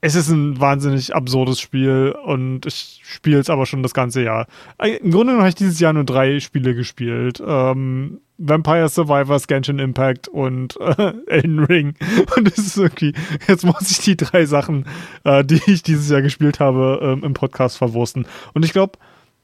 [0.00, 4.48] es ist ein wahnsinnig absurdes Spiel und ich spiele es aber schon das ganze Jahr.
[4.82, 7.40] Im Grunde habe ich dieses Jahr nur drei Spiele gespielt.
[7.46, 11.94] Ähm, Vampire Survivors, Genshin Impact und äh, Elden Ring.
[12.36, 13.14] Und es ist irgendwie,
[13.46, 14.86] jetzt muss ich die drei Sachen,
[15.22, 18.26] äh, die ich dieses Jahr gespielt habe, ähm, im Podcast verwursten.
[18.54, 18.98] Und ich glaube,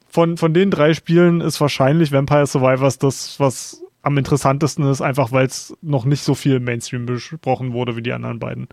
[0.09, 5.33] von, von den drei Spielen ist wahrscheinlich Vampire Survivors das, was am interessantesten ist, einfach
[5.33, 8.69] weil es noch nicht so viel Mainstream besprochen wurde wie die anderen beiden.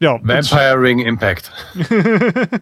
[0.00, 0.18] Ja.
[0.22, 1.50] Vampire Ring Impact.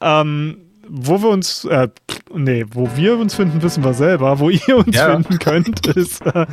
[0.00, 0.58] ähm,
[0.90, 1.88] wo wir uns, äh,
[2.34, 4.38] nee, wo wir uns finden, wissen wir selber.
[4.38, 5.12] Wo ihr uns ja.
[5.12, 6.46] finden könnt, ist äh,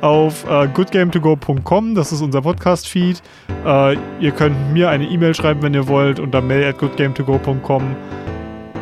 [0.00, 1.94] auf äh, goodgametogo.com.
[1.94, 3.22] Das ist unser Podcast-Feed.
[3.64, 7.96] Äh, ihr könnt mir eine E-Mail schreiben, wenn ihr wollt, unter mail at goodgametogo.com.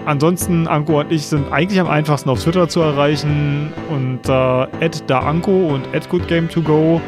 [0.07, 5.69] Ansonsten, Anko und ich sind eigentlich am einfachsten auf Twitter zu erreichen unter äh, daanko
[5.69, 7.01] und at goodgametogo.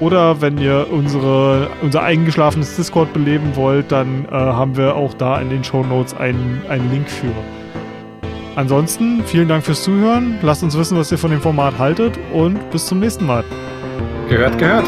[0.00, 5.40] Oder wenn ihr unsere, unser eingeschlafenes Discord beleben wollt, dann äh, haben wir auch da
[5.40, 7.32] in den Show Notes einen, einen Link für.
[8.54, 10.38] Ansonsten vielen Dank fürs Zuhören.
[10.42, 13.44] Lasst uns wissen, was ihr von dem Format haltet und bis zum nächsten Mal.
[14.28, 14.86] Gehört, gehört.